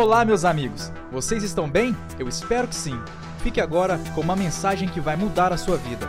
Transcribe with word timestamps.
Olá, 0.00 0.24
meus 0.24 0.44
amigos! 0.44 0.92
Vocês 1.10 1.42
estão 1.42 1.68
bem? 1.68 1.92
Eu 2.20 2.28
espero 2.28 2.68
que 2.68 2.74
sim. 2.76 2.94
Fique 3.42 3.60
agora 3.60 3.98
com 4.14 4.20
uma 4.20 4.36
mensagem 4.36 4.88
que 4.88 5.00
vai 5.00 5.16
mudar 5.16 5.52
a 5.52 5.56
sua 5.56 5.76
vida. 5.76 6.06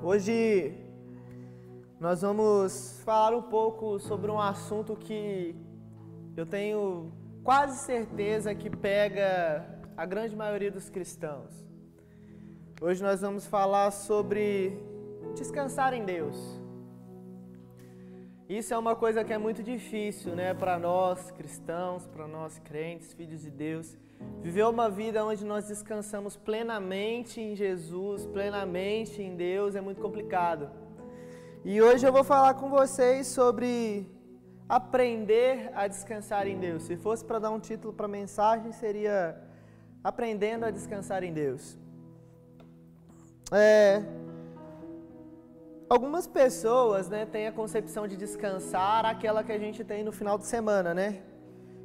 Hoje 0.00 0.72
nós 1.98 2.22
vamos 2.22 3.02
falar 3.04 3.36
um 3.36 3.42
pouco 3.42 3.98
sobre 3.98 4.30
um 4.30 4.40
assunto 4.40 4.94
que 4.94 5.56
eu 6.36 6.46
tenho 6.46 7.10
quase 7.42 7.84
certeza 7.84 8.54
que 8.54 8.70
pega 8.70 9.66
a 9.96 10.06
grande 10.06 10.36
maioria 10.36 10.70
dos 10.70 10.88
cristãos. 10.88 11.50
Hoje 12.80 13.02
nós 13.02 13.22
vamos 13.22 13.44
falar 13.44 13.90
sobre 13.90 14.78
descansar 15.34 15.92
em 15.94 16.04
Deus. 16.04 16.63
Isso 18.58 18.72
é 18.72 18.78
uma 18.78 18.94
coisa 18.94 19.24
que 19.24 19.32
é 19.32 19.38
muito 19.46 19.64
difícil, 19.64 20.30
né, 20.36 20.54
para 20.54 20.78
nós 20.78 21.18
cristãos, 21.32 22.06
para 22.06 22.28
nós 22.28 22.52
crentes, 22.60 23.12
filhos 23.12 23.40
de 23.42 23.50
Deus, 23.50 23.96
viver 24.42 24.64
uma 24.74 24.88
vida 24.88 25.24
onde 25.24 25.44
nós 25.44 25.66
descansamos 25.66 26.36
plenamente 26.36 27.40
em 27.40 27.56
Jesus, 27.56 28.26
plenamente 28.26 29.20
em 29.20 29.34
Deus 29.34 29.74
é 29.74 29.80
muito 29.80 30.00
complicado. 30.00 30.70
E 31.64 31.82
hoje 31.82 32.06
eu 32.06 32.12
vou 32.12 32.22
falar 32.22 32.54
com 32.54 32.70
vocês 32.70 33.26
sobre 33.26 34.06
aprender 34.68 35.72
a 35.74 35.88
descansar 35.88 36.46
em 36.46 36.56
Deus. 36.56 36.84
Se 36.84 36.96
fosse 36.96 37.24
para 37.24 37.40
dar 37.40 37.50
um 37.50 37.58
título 37.58 37.92
para 37.92 38.06
a 38.06 38.16
mensagem, 38.20 38.70
seria 38.70 39.36
Aprendendo 40.04 40.64
a 40.66 40.70
descansar 40.70 41.24
em 41.24 41.32
Deus. 41.32 41.76
É, 43.50 44.02
Algumas 45.88 46.26
pessoas, 46.26 47.10
né, 47.10 47.26
têm 47.26 47.46
a 47.46 47.52
concepção 47.52 48.08
de 48.08 48.16
descansar 48.16 49.04
aquela 49.04 49.44
que 49.44 49.52
a 49.52 49.58
gente 49.58 49.84
tem 49.84 50.02
no 50.02 50.12
final 50.12 50.38
de 50.38 50.46
semana, 50.46 50.94
né? 50.94 51.20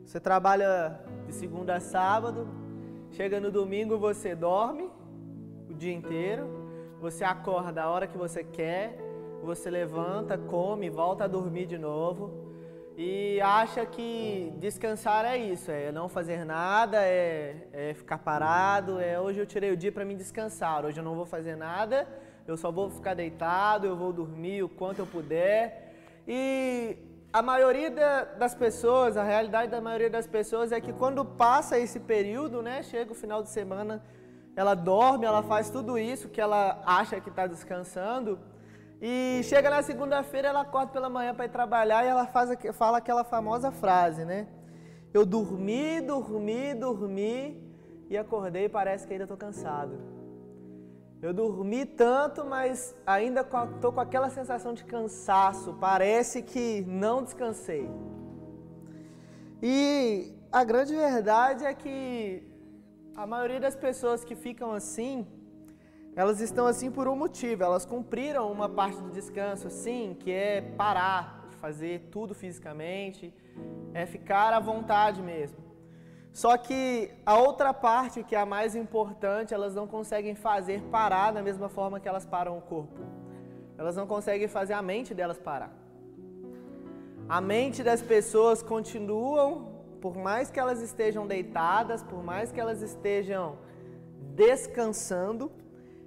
Você 0.05 0.22
trabalha 0.22 1.02
de 1.27 1.34
segunda 1.34 1.75
a 1.75 1.80
sábado, 1.81 2.47
chega 3.11 3.42
no 3.42 3.52
domingo 3.52 3.97
você 3.97 4.33
dorme 4.33 4.89
o 5.70 5.73
dia 5.73 5.94
inteiro, 5.94 6.47
você 7.02 7.25
acorda 7.25 7.83
a 7.83 7.89
hora 7.89 8.08
que 8.08 8.17
você 8.17 8.42
quer, 8.42 8.97
você 9.44 9.70
levanta, 9.70 10.38
come, 10.38 10.89
volta 10.89 11.25
a 11.25 11.27
dormir 11.27 11.66
de 11.66 11.77
novo 11.77 12.47
e 12.95 13.42
acha 13.42 13.86
que 13.86 14.53
descansar 14.59 15.25
é 15.25 15.38
isso, 15.38 15.72
é 15.72 15.92
não 15.92 16.08
fazer 16.08 16.45
nada, 16.45 17.03
é, 17.03 17.67
é 17.73 17.94
ficar 17.94 18.20
parado, 18.20 18.97
é 18.97 19.20
hoje 19.20 19.39
eu 19.39 19.45
tirei 19.45 19.72
o 19.72 19.77
dia 19.77 19.92
para 19.92 20.05
me 20.05 20.16
descansar, 20.16 20.86
hoje 20.86 21.00
eu 21.02 21.03
não 21.03 21.16
vou 21.16 21.25
fazer 21.25 21.58
nada 21.58 22.08
eu 22.50 22.58
só 22.58 22.72
vou 22.72 22.89
ficar 22.89 23.14
deitado, 23.14 23.88
eu 23.88 23.95
vou 23.95 24.11
dormir 24.11 24.64
o 24.64 24.69
quanto 24.69 25.00
eu 25.00 25.05
puder. 25.05 25.94
E 26.28 26.97
a 27.31 27.42
maioria 27.42 27.89
das 28.38 28.55
pessoas, 28.55 29.16
a 29.16 29.23
realidade 29.23 29.72
da 29.72 29.80
maioria 29.80 30.09
das 30.09 30.28
pessoas 30.28 30.72
é 30.72 30.81
que 30.81 30.92
quando 30.92 31.23
passa 31.23 31.77
esse 31.77 32.00
período, 32.00 32.61
né, 32.61 32.81
chega 32.83 33.11
o 33.11 33.16
final 33.16 33.44
de 33.44 33.50
semana, 33.50 34.03
ela 34.55 34.73
dorme, 34.73 35.25
ela 35.25 35.44
faz 35.44 35.70
tudo 35.70 35.97
isso 35.97 36.27
que 36.27 36.42
ela 36.42 36.81
acha 36.86 37.22
que 37.22 37.30
está 37.30 37.45
descansando. 37.47 38.39
E 39.02 39.42
chega 39.44 39.70
na 39.70 39.81
segunda-feira, 39.81 40.50
ela 40.50 40.61
acorda 40.61 40.92
pela 40.92 41.09
manhã 41.09 41.33
para 41.33 41.45
ir 41.45 41.50
trabalhar 41.50 42.03
e 42.03 42.08
ela 42.08 42.25
faz, 42.25 42.50
fala 42.73 42.97
aquela 42.97 43.23
famosa 43.23 43.72
frase, 43.72 44.25
né? 44.25 44.47
Eu 45.14 45.25
dormi, 45.25 46.02
dormi, 46.02 46.73
dormi 46.73 47.64
e 48.09 48.17
acordei 48.17 48.66
e 48.66 48.70
parece 48.70 49.08
que 49.08 49.14
ainda 49.14 49.23
estou 49.23 49.38
cansado. 49.38 50.19
Eu 51.22 51.34
dormi 51.34 51.86
tanto, 51.86 52.45
mas 52.45 52.95
ainda 53.06 53.42
estou 53.42 53.92
com 53.92 54.00
aquela 54.00 54.30
sensação 54.30 54.73
de 54.73 54.86
cansaço. 54.86 55.73
Parece 55.73 56.42
que 56.42 56.81
não 56.88 57.22
descansei. 57.22 57.89
E 59.61 60.34
a 60.50 60.64
grande 60.64 60.95
verdade 60.95 61.66
é 61.66 61.73
que 61.73 62.42
a 63.17 63.28
maioria 63.28 63.59
das 63.59 63.76
pessoas 63.76 64.23
que 64.23 64.34
ficam 64.34 64.72
assim, 64.72 65.28
elas 66.16 66.39
estão 66.39 66.66
assim 66.66 66.89
por 66.89 67.05
um 67.05 67.17
motivo. 67.17 67.64
Elas 67.64 67.86
cumpriram 67.86 68.49
uma 68.49 68.70
parte 68.70 69.02
do 69.02 69.10
descanso, 69.10 69.70
sim, 69.70 70.16
que 70.17 70.32
é 70.32 70.61
parar 70.61 71.48
de 71.49 71.58
fazer 71.58 72.08
tudo 72.10 72.33
fisicamente, 72.33 73.33
é 73.93 74.05
ficar 74.05 74.54
à 74.54 74.60
vontade 74.61 75.22
mesmo. 75.22 75.68
Só 76.32 76.58
que 76.58 77.12
a 77.26 77.38
outra 77.38 77.73
parte, 77.73 78.23
que 78.23 78.36
é 78.36 78.40
a 78.40 78.45
mais 78.45 78.76
importante, 78.76 79.54
elas 79.54 79.73
não 79.76 79.88
conseguem 79.88 80.36
fazer 80.36 80.82
parar 80.84 81.32
da 81.32 81.42
mesma 81.42 81.70
forma 81.70 82.00
que 82.00 82.08
elas 82.08 82.26
param 82.26 82.58
o 82.58 82.62
corpo. 82.62 83.02
Elas 83.78 83.95
não 83.95 84.06
conseguem 84.06 84.48
fazer 84.48 84.73
a 84.73 84.82
mente 84.82 85.14
delas 85.14 85.38
parar. 85.38 85.72
A 87.28 87.40
mente 87.40 87.84
das 87.84 88.02
pessoas 88.02 88.62
continuam, 88.62 89.70
por 90.02 90.16
mais 90.17 90.50
que 90.50 90.60
elas 90.60 90.82
estejam 90.82 91.28
deitadas, 91.28 92.04
por 92.04 92.23
mais 92.23 92.52
que 92.52 92.60
elas 92.60 92.82
estejam 92.82 93.58
descansando, 94.36 95.52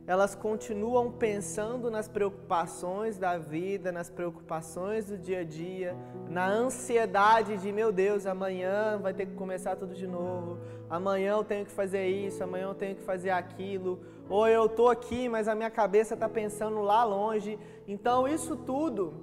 elas 0.06 0.34
continuam 0.34 1.12
pensando 1.12 1.90
nas 1.90 2.08
preocupações 2.08 3.16
da 3.16 3.38
vida, 3.38 3.92
nas 3.92 4.10
preocupações 4.10 5.06
do 5.06 5.16
dia 5.16 5.40
a 5.40 5.44
dia, 5.44 5.96
na 6.28 6.48
ansiedade 6.48 7.56
de 7.56 7.70
meu 7.70 7.92
Deus, 7.92 8.26
amanhã 8.26 8.98
vai 8.98 9.14
ter 9.14 9.26
que 9.26 9.34
começar 9.34 9.76
tudo 9.76 9.94
de 9.94 10.06
novo, 10.06 10.58
amanhã 10.90 11.32
eu 11.32 11.44
tenho 11.44 11.64
que 11.64 11.70
fazer 11.70 12.08
isso, 12.08 12.42
amanhã 12.42 12.64
eu 12.64 12.74
tenho 12.74 12.96
que 12.96 13.02
fazer 13.02 13.30
aquilo, 13.30 14.00
ou 14.28 14.48
eu 14.48 14.66
estou 14.66 14.88
aqui, 14.88 15.28
mas 15.28 15.46
a 15.46 15.54
minha 15.54 15.70
cabeça 15.70 16.14
está 16.14 16.28
pensando 16.28 16.80
lá 16.80 17.04
longe. 17.04 17.58
Então 17.86 18.26
isso 18.26 18.56
tudo 18.56 19.14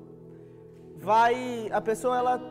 vai, 0.95 1.69
a 1.71 1.81
pessoa 1.81 2.17
ela 2.17 2.41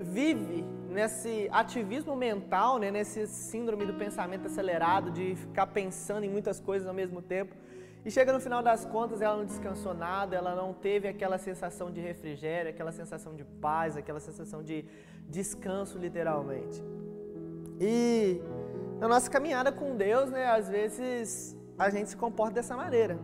vive 0.00 0.64
nesse 0.88 1.48
ativismo 1.50 2.14
mental, 2.14 2.78
né, 2.78 2.90
nesse 2.90 3.26
síndrome 3.26 3.84
do 3.84 3.94
pensamento 3.94 4.46
acelerado, 4.46 5.10
de 5.10 5.34
ficar 5.34 5.66
pensando 5.66 6.24
em 6.24 6.30
muitas 6.30 6.60
coisas 6.60 6.86
ao 6.86 6.94
mesmo 6.94 7.20
tempo. 7.20 7.63
E 8.04 8.10
chega 8.10 8.32
no 8.32 8.40
final 8.40 8.62
das 8.62 8.84
contas, 8.84 9.22
ela 9.22 9.36
não 9.36 9.46
descansou 9.46 9.94
nada, 9.94 10.36
ela 10.36 10.54
não 10.54 10.74
teve 10.74 11.08
aquela 11.08 11.38
sensação 11.38 11.90
de 11.90 12.00
refrigério, 12.00 12.70
aquela 12.70 12.92
sensação 12.92 13.34
de 13.34 13.44
paz, 13.44 13.96
aquela 13.96 14.20
sensação 14.20 14.62
de 14.62 14.84
descanso, 15.28 15.96
literalmente. 15.96 16.82
E 17.80 18.42
na 19.00 19.08
nossa 19.08 19.30
caminhada 19.30 19.72
com 19.72 19.96
Deus, 19.96 20.30
né, 20.30 20.44
às 20.46 20.68
vezes 20.68 21.56
a 21.78 21.88
gente 21.88 22.10
se 22.10 22.16
comporta 22.16 22.54
dessa 22.54 22.76
maneira. 22.76 23.18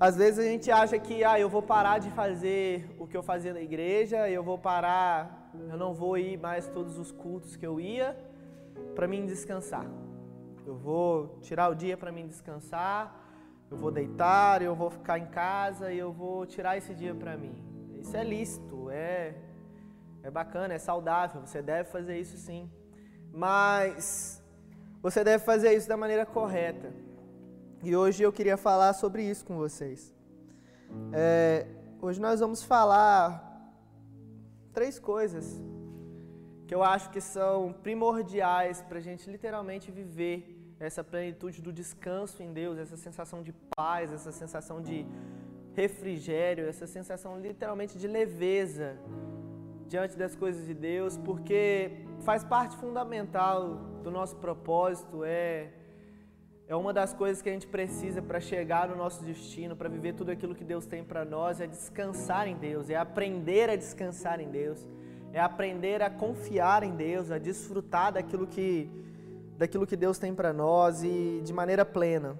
Às 0.00 0.16
vezes 0.16 0.38
a 0.38 0.48
gente 0.48 0.70
acha 0.70 0.98
que, 0.98 1.22
ah, 1.24 1.38
eu 1.38 1.48
vou 1.48 1.60
parar 1.60 1.98
de 1.98 2.10
fazer 2.12 2.88
o 2.98 3.06
que 3.06 3.16
eu 3.16 3.22
fazia 3.22 3.52
na 3.52 3.60
igreja, 3.60 4.30
eu 4.30 4.42
vou 4.42 4.56
parar, 4.56 5.50
eu 5.68 5.76
não 5.76 5.92
vou 5.92 6.16
ir 6.16 6.38
mais 6.38 6.68
todos 6.68 6.98
os 6.98 7.12
cultos 7.12 7.54
que 7.54 7.66
eu 7.66 7.78
ia 7.80 8.16
para 8.94 9.06
mim 9.06 9.26
descansar. 9.26 9.86
Eu 10.68 10.76
vou 10.76 11.38
tirar 11.40 11.70
o 11.70 11.74
dia 11.74 11.96
para 11.96 12.12
mim 12.12 12.26
descansar, 12.26 13.02
eu 13.70 13.76
vou 13.82 13.90
deitar, 13.90 14.60
eu 14.60 14.74
vou 14.74 14.90
ficar 14.90 15.18
em 15.18 15.26
casa 15.26 15.90
e 15.90 15.98
eu 15.98 16.12
vou 16.12 16.44
tirar 16.44 16.76
esse 16.76 16.94
dia 16.94 17.14
para 17.14 17.38
mim. 17.42 17.54
Isso 18.02 18.14
é 18.14 18.22
lícito, 18.22 18.90
é 18.90 19.34
é 20.22 20.30
bacana, 20.30 20.74
é 20.74 20.78
saudável, 20.78 21.40
você 21.40 21.62
deve 21.62 21.88
fazer 21.88 22.18
isso 22.18 22.36
sim. 22.36 22.70
Mas 23.32 24.42
você 25.00 25.24
deve 25.24 25.42
fazer 25.42 25.72
isso 25.72 25.88
da 25.88 25.96
maneira 25.96 26.26
correta. 26.26 26.92
E 27.82 27.96
hoje 27.96 28.22
eu 28.22 28.30
queria 28.30 28.58
falar 28.58 28.92
sobre 28.92 29.22
isso 29.22 29.46
com 29.46 29.56
vocês. 29.56 30.14
É, 31.14 31.66
hoje 32.02 32.20
nós 32.20 32.40
vamos 32.40 32.62
falar 32.62 33.26
três 34.74 34.98
coisas 34.98 35.46
que 36.66 36.74
eu 36.74 36.82
acho 36.82 37.08
que 37.08 37.22
são 37.22 37.72
primordiais 37.72 38.82
para 38.82 38.98
a 38.98 39.00
gente 39.00 39.30
literalmente 39.30 39.90
viver 39.90 40.57
essa 40.80 41.02
plenitude 41.02 41.60
do 41.60 41.72
descanso 41.72 42.42
em 42.42 42.52
Deus, 42.52 42.78
essa 42.78 42.96
sensação 42.96 43.42
de 43.42 43.52
paz, 43.76 44.12
essa 44.12 44.32
sensação 44.32 44.80
de 44.80 45.06
refrigério, 45.74 46.68
essa 46.68 46.86
sensação 46.86 47.40
literalmente 47.40 47.98
de 47.98 48.06
leveza 48.06 48.96
diante 49.88 50.16
das 50.16 50.34
coisas 50.36 50.66
de 50.66 50.74
Deus, 50.74 51.16
porque 51.16 52.04
faz 52.20 52.44
parte 52.44 52.76
fundamental 52.76 53.74
do 54.02 54.10
nosso 54.10 54.36
propósito, 54.36 55.24
é 55.24 55.72
é 56.70 56.76
uma 56.76 56.92
das 56.92 57.14
coisas 57.14 57.40
que 57.40 57.48
a 57.48 57.52
gente 57.52 57.66
precisa 57.66 58.20
para 58.20 58.38
chegar 58.38 58.90
no 58.90 58.94
nosso 58.94 59.24
destino, 59.24 59.74
para 59.74 59.88
viver 59.88 60.12
tudo 60.12 60.30
aquilo 60.30 60.54
que 60.54 60.64
Deus 60.64 60.84
tem 60.84 61.02
para 61.02 61.24
nós, 61.24 61.62
é 61.62 61.66
descansar 61.66 62.46
em 62.46 62.56
Deus, 62.56 62.90
é 62.90 62.94
aprender 62.94 63.70
a 63.70 63.76
descansar 63.76 64.38
em 64.38 64.50
Deus, 64.50 64.86
é 65.32 65.40
aprender 65.40 66.02
a 66.02 66.10
confiar 66.10 66.82
em 66.82 66.94
Deus, 66.94 67.30
a 67.30 67.38
desfrutar 67.38 68.12
daquilo 68.12 68.46
que 68.46 68.90
daquilo 69.58 69.86
que 69.86 69.96
Deus 69.96 70.18
tem 70.18 70.32
para 70.34 70.52
nós 70.52 71.02
e 71.02 71.40
de 71.44 71.52
maneira 71.52 71.84
plena. 71.84 72.38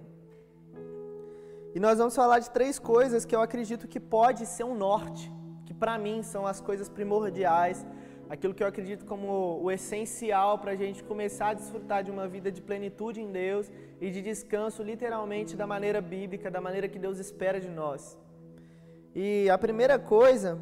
E 1.74 1.80
nós 1.80 1.98
vamos 1.98 2.14
falar 2.14 2.38
de 2.38 2.50
três 2.50 2.78
coisas 2.78 3.24
que 3.24 3.34
eu 3.36 3.42
acredito 3.42 3.88
que 3.88 4.00
pode 4.00 4.46
ser 4.46 4.64
um 4.64 4.74
norte, 4.74 5.30
que 5.66 5.74
para 5.74 5.98
mim 5.98 6.22
são 6.22 6.46
as 6.46 6.60
coisas 6.60 6.88
primordiais, 6.88 7.84
aquilo 8.30 8.54
que 8.54 8.62
eu 8.62 8.68
acredito 8.68 9.04
como 9.04 9.60
o 9.64 9.70
essencial 9.70 10.58
para 10.58 10.72
a 10.72 10.76
gente 10.76 11.02
começar 11.02 11.48
a 11.48 11.54
desfrutar 11.54 12.04
de 12.04 12.10
uma 12.10 12.28
vida 12.28 12.52
de 12.52 12.62
plenitude 12.62 13.20
em 13.20 13.30
Deus 13.32 13.70
e 14.00 14.10
de 14.10 14.22
descanso, 14.22 14.82
literalmente 14.82 15.56
da 15.56 15.66
maneira 15.66 16.00
bíblica, 16.00 16.50
da 16.50 16.60
maneira 16.60 16.88
que 16.88 16.98
Deus 16.98 17.18
espera 17.18 17.60
de 17.60 17.68
nós. 17.68 18.16
E 19.14 19.50
a 19.50 19.58
primeira 19.58 19.98
coisa 19.98 20.58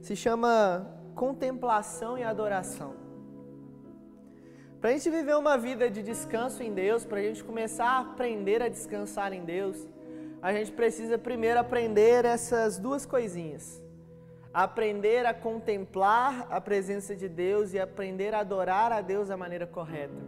se 0.00 0.16
chama 0.16 0.52
contemplação 1.14 2.18
e 2.18 2.24
adoração. 2.24 3.03
Para 4.84 4.90
a 4.90 4.96
gente 4.98 5.08
viver 5.08 5.34
uma 5.34 5.56
vida 5.56 5.88
de 5.88 6.02
descanso 6.02 6.62
em 6.62 6.70
Deus, 6.70 7.06
para 7.06 7.18
a 7.18 7.22
gente 7.22 7.42
começar 7.42 7.86
a 7.86 8.00
aprender 8.00 8.60
a 8.60 8.68
descansar 8.68 9.32
em 9.32 9.42
Deus, 9.42 9.88
a 10.42 10.52
gente 10.52 10.72
precisa 10.72 11.16
primeiro 11.16 11.58
aprender 11.58 12.26
essas 12.26 12.78
duas 12.78 13.06
coisinhas. 13.06 13.82
Aprender 14.52 15.24
a 15.24 15.32
contemplar 15.32 16.46
a 16.50 16.60
presença 16.60 17.16
de 17.16 17.30
Deus 17.30 17.72
e 17.72 17.78
aprender 17.78 18.34
a 18.34 18.40
adorar 18.40 18.92
a 18.92 19.00
Deus 19.00 19.28
da 19.28 19.38
maneira 19.38 19.66
correta. 19.66 20.20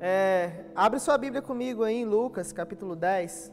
É, 0.00 0.64
abre 0.74 0.98
sua 0.98 1.18
Bíblia 1.18 1.42
comigo 1.42 1.84
aí 1.84 1.96
em 1.96 2.06
Lucas 2.06 2.54
capítulo 2.54 2.96
10. 2.96 3.52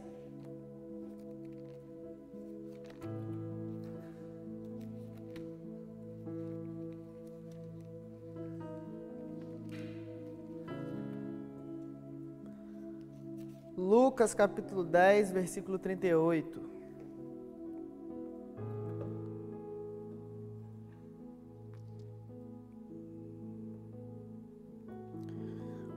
Lucas 13.88 14.34
capítulo 14.34 14.84
10, 14.84 15.31
versículo 15.31 15.80
38. 15.80 16.60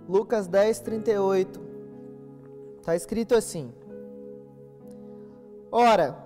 Lucas 0.09 0.47
10, 0.47 0.79
38. 0.79 1.61
Está 2.79 2.95
escrito 2.95 3.35
assim: 3.35 3.75
Ora, 5.73 6.17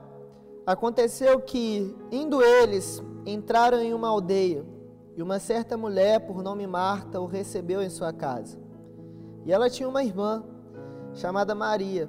aconteceu 0.67 1.41
que, 1.41 1.97
indo 2.13 2.43
eles, 2.43 3.03
entraram 3.25 3.81
em 3.81 3.95
uma 3.95 4.09
aldeia, 4.09 4.67
e 5.17 5.23
uma 5.23 5.39
certa 5.39 5.79
mulher, 5.79 6.27
por 6.27 6.43
nome 6.43 6.67
Marta, 6.67 7.19
o 7.23 7.25
recebeu 7.25 7.81
em 7.81 7.89
sua 7.89 8.13
casa. 8.13 8.59
E 9.47 9.51
ela 9.51 9.71
tinha 9.71 9.89
uma 9.89 10.05
irmã 10.05 10.45
chamada 11.15 11.55
Maria, 11.55 12.09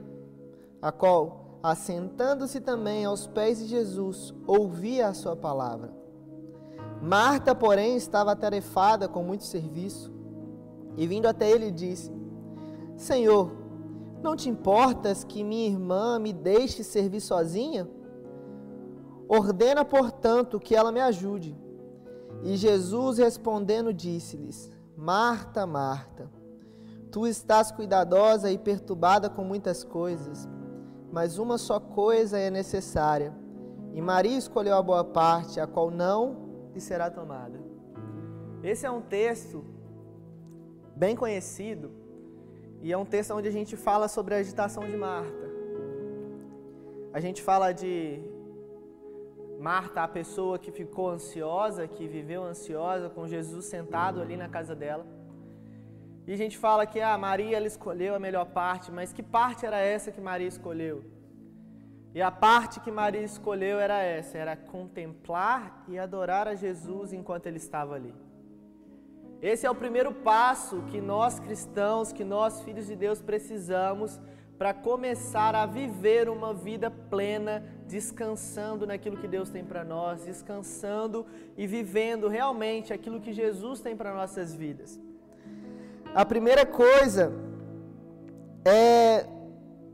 a 0.82 0.92
qual, 0.92 1.60
assentando-se 1.64 2.60
também 2.60 3.06
aos 3.06 3.28
pés 3.28 3.60
de 3.60 3.66
Jesus, 3.66 4.34
ouvia 4.46 5.08
a 5.08 5.14
sua 5.14 5.36
palavra. 5.36 5.94
Marta, 7.02 7.54
porém, 7.54 7.96
estava 7.96 8.32
atarefada 8.32 9.08
com 9.08 9.24
muito 9.24 9.44
serviço, 9.44 10.12
e 10.98 11.06
vindo 11.06 11.28
até 11.28 11.50
ele 11.50 11.72
disse: 11.72 12.12
Senhor, 12.96 13.52
não 14.24 14.36
te 14.36 14.50
importas 14.50 15.24
que 15.24 15.44
minha 15.44 15.68
irmã 15.68 16.18
me 16.18 16.34
deixe 16.34 16.84
servir 16.84 17.22
sozinha? 17.22 17.88
Ordena, 19.28 19.84
portanto, 19.84 20.60
que 20.60 20.76
ela 20.76 20.92
me 20.92 21.00
ajude. 21.00 21.56
E 22.44 22.56
Jesus 22.56 23.18
respondendo 23.18 23.94
disse-lhes: 23.94 24.72
Marta, 24.96 25.66
Marta, 25.66 26.30
Tu 27.16 27.26
estás 27.26 27.72
cuidadosa 27.72 28.52
e 28.52 28.58
perturbada 28.58 29.30
com 29.30 29.42
muitas 29.42 29.86
coisas, 29.86 30.50
mas 31.14 31.38
uma 31.38 31.58
só 31.58 31.80
coisa 31.80 32.38
é 32.38 32.50
necessária. 32.50 33.34
E 33.94 34.02
Maria 34.02 34.38
escolheu 34.38 34.76
a 34.76 34.82
boa 34.82 35.02
parte, 35.02 35.58
a 35.62 35.66
qual 35.66 35.90
não 35.90 36.70
lhe 36.74 36.82
será 36.82 37.10
tomada. 37.10 37.58
Esse 38.62 38.86
é 38.86 38.92
um 38.92 39.00
texto 39.00 39.64
bem 40.94 41.16
conhecido 41.16 41.90
e 42.82 42.92
é 42.92 42.98
um 42.98 43.06
texto 43.06 43.34
onde 43.34 43.48
a 43.48 43.52
gente 43.52 43.78
fala 43.78 44.10
sobre 44.10 44.36
a 44.36 44.40
agitação 44.40 44.84
de 44.84 44.98
Marta. 44.98 45.50
A 47.14 47.22
gente 47.22 47.42
fala 47.42 47.72
de 47.72 48.20
Marta, 49.58 50.04
a 50.04 50.08
pessoa 50.10 50.60
que 50.60 50.70
ficou 50.70 51.12
ansiosa, 51.12 51.88
que 51.88 52.10
viveu 52.10 52.44
ansiosa 52.44 53.10
com 53.10 53.26
Jesus 53.26 53.64
sentado 53.68 54.20
ali 54.22 54.36
na 54.36 54.50
casa 54.50 54.76
dela. 54.76 55.06
E 56.28 56.34
a 56.34 56.38
gente 56.38 56.58
fala 56.58 56.88
que 56.88 57.00
a 57.00 57.14
ah, 57.14 57.18
Maria 57.18 57.56
ela 57.56 57.68
escolheu 57.68 58.16
a 58.16 58.20
melhor 58.20 58.46
parte, 58.46 58.92
mas 58.92 59.14
que 59.14 59.22
parte 59.22 59.66
era 59.66 59.80
essa 59.80 60.12
que 60.12 60.20
Maria 60.20 60.48
escolheu? 60.48 61.04
E 62.16 62.22
a 62.22 62.32
parte 62.32 62.80
que 62.80 62.92
Maria 62.92 63.22
escolheu 63.22 63.78
era 63.80 64.02
essa, 64.02 64.38
era 64.38 64.56
contemplar 64.56 65.84
e 65.88 66.00
adorar 66.00 66.48
a 66.48 66.56
Jesus 66.56 67.14
enquanto 67.14 67.46
ele 67.46 67.58
estava 67.58 67.94
ali. 67.94 68.14
Esse 69.42 69.68
é 69.68 69.70
o 69.70 69.76
primeiro 69.76 70.12
passo 70.12 70.82
que 70.90 71.00
nós 71.00 71.40
cristãos, 71.40 72.12
que 72.12 72.24
nós 72.24 72.62
filhos 72.62 72.88
de 72.88 72.96
Deus 72.96 73.22
precisamos 73.22 74.20
para 74.58 74.74
começar 74.74 75.54
a 75.54 75.66
viver 75.66 76.30
uma 76.30 76.54
vida 76.54 76.90
plena, 76.90 77.64
descansando 77.86 78.88
naquilo 78.88 79.18
que 79.18 79.28
Deus 79.28 79.50
tem 79.50 79.64
para 79.64 79.84
nós, 79.84 80.24
descansando 80.24 81.26
e 81.58 81.68
vivendo 81.68 82.28
realmente 82.30 82.94
aquilo 82.94 83.20
que 83.20 83.34
Jesus 83.34 83.82
tem 83.82 83.96
para 83.96 84.14
nossas 84.14 84.56
vidas. 84.56 85.00
A 86.16 86.24
primeira 86.24 86.66
coisa 86.66 87.34
é 88.64 89.26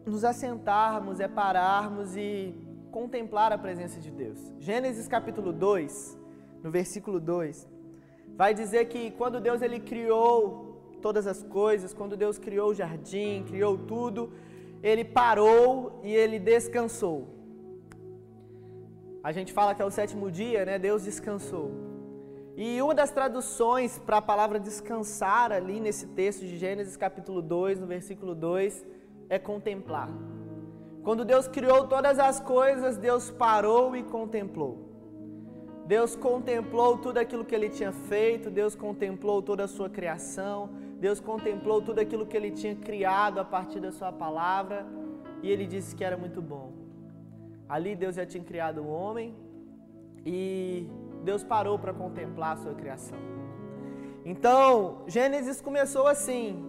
nos 0.05 0.23
assentarmos, 0.23 1.19
é 1.19 1.27
pararmos 1.27 2.15
e 2.15 2.53
contemplar 2.91 3.51
a 3.51 3.57
presença 3.57 3.99
de 3.99 4.11
Deus. 4.11 4.37
Gênesis 4.59 5.07
capítulo 5.07 5.51
2, 5.51 6.15
no 6.61 6.69
versículo 6.69 7.19
2, 7.19 7.67
vai 8.35 8.53
dizer 8.53 8.85
que 8.85 9.09
quando 9.09 9.41
Deus 9.41 9.63
ele 9.63 9.79
criou 9.79 10.99
todas 11.01 11.25
as 11.25 11.41
coisas, 11.41 11.91
quando 11.91 12.15
Deus 12.15 12.37
criou 12.37 12.69
o 12.69 12.75
jardim, 12.75 13.43
criou 13.47 13.75
tudo, 13.75 14.31
ele 14.83 15.03
parou 15.03 15.99
e 16.03 16.13
ele 16.13 16.37
descansou. 16.37 17.27
A 19.23 19.31
gente 19.31 19.51
fala 19.51 19.73
que 19.73 19.81
é 19.81 19.85
o 19.85 19.89
sétimo 19.89 20.29
dia, 20.29 20.65
né? 20.65 20.77
Deus 20.77 21.03
descansou. 21.03 21.90
E 22.63 22.79
uma 22.79 22.93
das 22.93 23.09
traduções 23.09 23.97
para 23.97 24.17
a 24.17 24.21
palavra 24.21 24.59
descansar 24.59 25.51
ali 25.51 25.79
nesse 25.79 26.05
texto 26.05 26.41
de 26.41 26.59
Gênesis 26.59 26.95
capítulo 26.95 27.41
2, 27.41 27.79
no 27.79 27.87
versículo 27.87 28.35
2, 28.35 28.85
é 29.27 29.39
contemplar. 29.39 30.09
Quando 31.01 31.25
Deus 31.25 31.47
criou 31.47 31.87
todas 31.87 32.19
as 32.19 32.39
coisas, 32.39 32.97
Deus 32.97 33.31
parou 33.31 33.95
e 33.95 34.03
contemplou. 34.03 34.73
Deus 35.87 36.15
contemplou 36.15 36.99
tudo 36.99 37.17
aquilo 37.17 37.43
que 37.43 37.55
ele 37.55 37.67
tinha 37.67 37.91
feito, 37.91 38.51
Deus 38.51 38.75
contemplou 38.75 39.41
toda 39.41 39.63
a 39.63 39.67
sua 39.67 39.89
criação, 39.89 40.69
Deus 40.99 41.19
contemplou 41.19 41.81
tudo 41.81 41.97
aquilo 41.97 42.27
que 42.27 42.37
ele 42.37 42.51
tinha 42.51 42.75
criado 42.75 43.39
a 43.39 43.43
partir 43.55 43.79
da 43.79 43.91
sua 43.91 44.11
palavra, 44.11 44.85
e 45.41 45.49
ele 45.49 45.65
disse 45.65 45.95
que 45.95 46.03
era 46.03 46.15
muito 46.15 46.43
bom. 46.43 46.73
Ali 47.67 47.95
Deus 47.95 48.17
já 48.17 48.25
tinha 48.33 48.43
criado 48.43 48.81
o 48.83 48.87
homem 48.87 49.33
e 50.23 50.87
Deus 51.23 51.43
parou 51.43 51.77
para 51.77 51.93
contemplar 51.93 52.53
a 52.53 52.57
sua 52.57 52.73
criação. 52.73 53.17
Então, 54.25 55.03
Gênesis 55.07 55.61
começou 55.61 56.07
assim. 56.07 56.65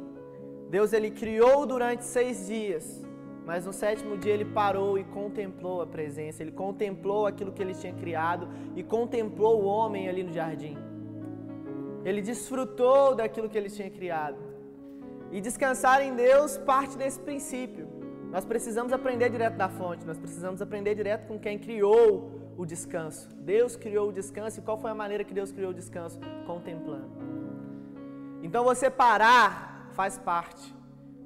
Deus 0.71 0.93
ele 0.93 1.11
criou 1.11 1.67
durante 1.67 2.05
seis 2.05 2.47
dias, 2.47 3.05
mas 3.45 3.67
no 3.67 3.73
sétimo 3.73 4.17
dia 4.17 4.33
ele 4.33 4.45
parou 4.45 4.99
e 4.99 5.05
contemplou 5.05 5.83
a 5.83 5.87
presença, 5.87 6.43
ele 6.43 6.53
contemplou 6.53 7.27
aquilo 7.27 7.53
que 7.53 7.61
ele 7.61 7.75
tinha 7.75 7.93
criado 7.93 8.49
e 8.75 8.83
contemplou 8.83 9.62
o 9.62 9.67
homem 9.67 10.09
ali 10.09 10.23
no 10.23 10.33
jardim. 10.33 10.79
Ele 12.05 12.23
desfrutou 12.23 13.15
daquilo 13.15 13.49
que 13.49 13.59
ele 13.59 13.69
tinha 13.69 13.91
criado. 13.91 14.38
E 15.31 15.41
descansar 15.41 16.03
em 16.03 16.15
Deus 16.15 16.59
parte 16.59 16.97
desse 16.97 17.19
princípio. 17.19 17.87
Nós 18.31 18.45
precisamos 18.45 18.93
aprender 18.93 19.29
direto 19.29 19.57
da 19.57 19.69
fonte, 19.69 20.07
nós 20.07 20.19
precisamos 20.19 20.62
aprender 20.62 20.95
direto 20.95 21.27
com 21.27 21.38
quem 21.38 21.59
criou 21.59 22.42
o 22.57 22.67
descanso. 22.67 23.29
Deus 23.37 23.77
criou 23.77 24.09
o 24.09 24.13
descanso 24.13 24.61
e 24.61 24.63
qual 24.63 24.79
foi 24.79 24.91
a 24.91 24.95
maneira 24.95 25.25
que 25.25 25.35
Deus 25.35 25.53
criou 25.53 25.71
o 25.71 25.75
descanso? 25.75 26.19
Contemplando. 26.47 27.11
Então 28.43 28.65
você 28.65 28.91
parar 28.91 29.91
faz 29.93 30.19
parte, 30.19 30.75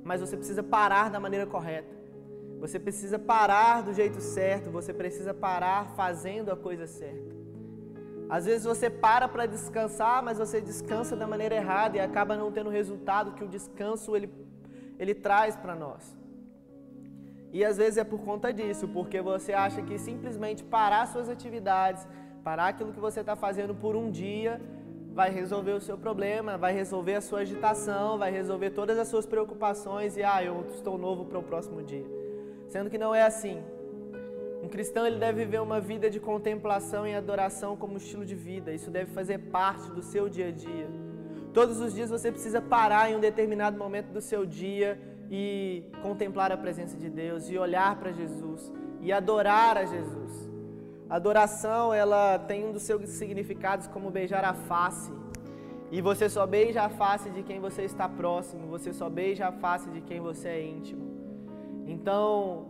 mas 0.04 0.20
você 0.20 0.36
precisa 0.36 0.62
parar 0.62 1.10
da 1.10 1.20
maneira 1.20 1.46
correta. 1.46 1.94
Você 2.60 2.78
precisa 2.78 3.18
parar 3.18 3.82
do 3.82 3.92
jeito 3.92 4.20
certo, 4.20 4.70
você 4.70 4.92
precisa 4.92 5.34
parar 5.34 5.90
fazendo 5.94 6.50
a 6.50 6.56
coisa 6.56 6.86
certa. 6.86 7.36
Às 8.28 8.46
vezes 8.46 8.64
você 8.64 8.90
para 8.90 9.28
para 9.28 9.46
descansar, 9.46 10.22
mas 10.22 10.38
você 10.38 10.60
descansa 10.60 11.14
da 11.14 11.26
maneira 11.26 11.54
errada 11.54 11.96
e 11.96 12.00
acaba 12.00 12.36
não 12.36 12.50
tendo 12.50 12.68
o 12.68 12.72
resultado 12.72 13.32
que 13.32 13.44
o 13.44 13.48
descanso 13.48 14.16
ele, 14.16 14.30
ele 14.98 15.14
traz 15.14 15.54
para 15.54 15.74
nós. 15.74 16.15
E 17.56 17.64
às 17.64 17.78
vezes 17.78 17.96
é 17.96 18.04
por 18.04 18.20
conta 18.20 18.52
disso, 18.52 18.86
porque 18.86 19.18
você 19.22 19.54
acha 19.54 19.80
que 19.80 19.96
simplesmente 19.96 20.62
parar 20.62 21.06
suas 21.06 21.26
atividades, 21.30 22.06
parar 22.44 22.66
aquilo 22.68 22.92
que 22.92 23.00
você 23.00 23.20
está 23.20 23.34
fazendo 23.34 23.74
por 23.74 23.96
um 23.96 24.10
dia, 24.10 24.60
vai 25.14 25.30
resolver 25.30 25.72
o 25.72 25.80
seu 25.80 25.96
problema, 25.96 26.58
vai 26.58 26.74
resolver 26.74 27.14
a 27.14 27.22
sua 27.22 27.40
agitação, 27.40 28.18
vai 28.18 28.30
resolver 28.30 28.70
todas 28.80 28.98
as 28.98 29.08
suas 29.08 29.24
preocupações 29.24 30.18
e 30.18 30.22
ah, 30.22 30.44
eu 30.44 30.66
estou 30.68 30.98
novo 30.98 31.24
para 31.24 31.38
o 31.38 31.42
próximo 31.42 31.82
dia. 31.82 32.04
Sendo 32.68 32.90
que 32.90 32.98
não 32.98 33.14
é 33.14 33.22
assim. 33.22 33.62
Um 34.62 34.68
cristão 34.68 35.06
ele 35.06 35.18
deve 35.18 35.46
viver 35.46 35.62
uma 35.62 35.80
vida 35.80 36.10
de 36.10 36.20
contemplação 36.20 37.06
e 37.06 37.14
adoração 37.14 37.74
como 37.74 37.96
estilo 37.96 38.26
de 38.26 38.34
vida. 38.34 38.70
Isso 38.70 38.90
deve 38.90 39.10
fazer 39.12 39.38
parte 39.38 39.90
do 39.92 40.02
seu 40.02 40.28
dia 40.28 40.48
a 40.48 40.50
dia. 40.50 40.88
Todos 41.54 41.80
os 41.80 41.94
dias 41.94 42.10
você 42.10 42.30
precisa 42.30 42.60
parar 42.60 43.10
em 43.10 43.16
um 43.16 43.20
determinado 43.20 43.78
momento 43.78 44.08
do 44.08 44.20
seu 44.20 44.44
dia 44.44 45.15
e 45.30 45.84
contemplar 46.02 46.52
a 46.52 46.56
presença 46.56 46.96
de 46.96 47.08
Deus 47.08 47.48
e 47.50 47.58
olhar 47.58 47.96
para 47.96 48.12
Jesus 48.12 48.72
e 49.00 49.12
adorar 49.12 49.76
a 49.76 49.84
Jesus. 49.84 50.50
Adoração, 51.08 51.94
ela 51.94 52.38
tem 52.38 52.66
um 52.66 52.72
dos 52.72 52.82
seus 52.82 53.08
significados 53.10 53.86
como 53.86 54.10
beijar 54.10 54.44
a 54.44 54.54
face. 54.54 55.12
E 55.90 56.00
você 56.00 56.28
só 56.28 56.46
beija 56.46 56.82
a 56.82 56.88
face 56.88 57.30
de 57.30 57.42
quem 57.42 57.60
você 57.60 57.82
está 57.82 58.08
próximo, 58.08 58.66
você 58.66 58.92
só 58.92 59.08
beija 59.08 59.46
a 59.46 59.52
face 59.52 59.88
de 59.90 60.00
quem 60.00 60.20
você 60.20 60.48
é 60.48 60.66
íntimo. 60.66 61.06
Então, 61.86 62.66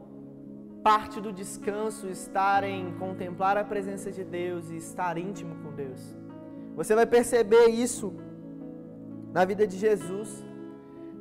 parte 0.82 1.20
do 1.20 1.32
descanso 1.32 2.08
estar 2.08 2.62
em 2.62 2.92
contemplar 2.98 3.56
a 3.56 3.64
presença 3.64 4.12
de 4.12 4.22
Deus 4.22 4.70
e 4.70 4.76
estar 4.76 5.16
íntimo 5.16 5.56
com 5.62 5.72
Deus. 5.72 6.00
Você 6.76 6.94
vai 6.94 7.06
perceber 7.06 7.68
isso 7.68 8.14
na 9.32 9.44
vida 9.46 9.66
de 9.66 9.78
Jesus. 9.78 10.45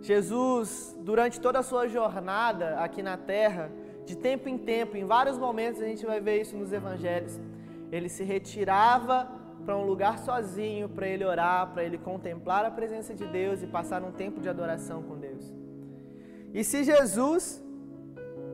Jesus, 0.05 0.95
durante 0.99 1.41
toda 1.41 1.57
a 1.59 1.63
sua 1.63 1.87
jornada 1.87 2.77
aqui 2.85 3.01
na 3.01 3.17
terra, 3.17 3.71
de 4.05 4.15
tempo 4.15 4.47
em 4.47 4.55
tempo, 4.55 4.95
em 4.95 5.03
vários 5.03 5.35
momentos 5.35 5.81
a 5.81 5.85
gente 5.85 6.05
vai 6.05 6.19
ver 6.21 6.41
isso 6.41 6.55
nos 6.55 6.71
evangelhos. 6.71 7.39
Ele 7.91 8.07
se 8.07 8.23
retirava 8.23 9.27
para 9.65 9.75
um 9.75 9.83
lugar 9.83 10.19
sozinho 10.19 10.87
para 10.87 11.07
ele 11.07 11.25
orar, 11.25 11.71
para 11.73 11.83
ele 11.83 11.97
contemplar 11.97 12.63
a 12.65 12.69
presença 12.69 13.15
de 13.15 13.25
Deus 13.25 13.63
e 13.63 13.67
passar 13.67 14.03
um 14.03 14.11
tempo 14.11 14.39
de 14.39 14.47
adoração 14.47 15.01
com 15.01 15.17
Deus. 15.17 15.51
E 16.53 16.63
se 16.63 16.83
Jesus, 16.83 17.63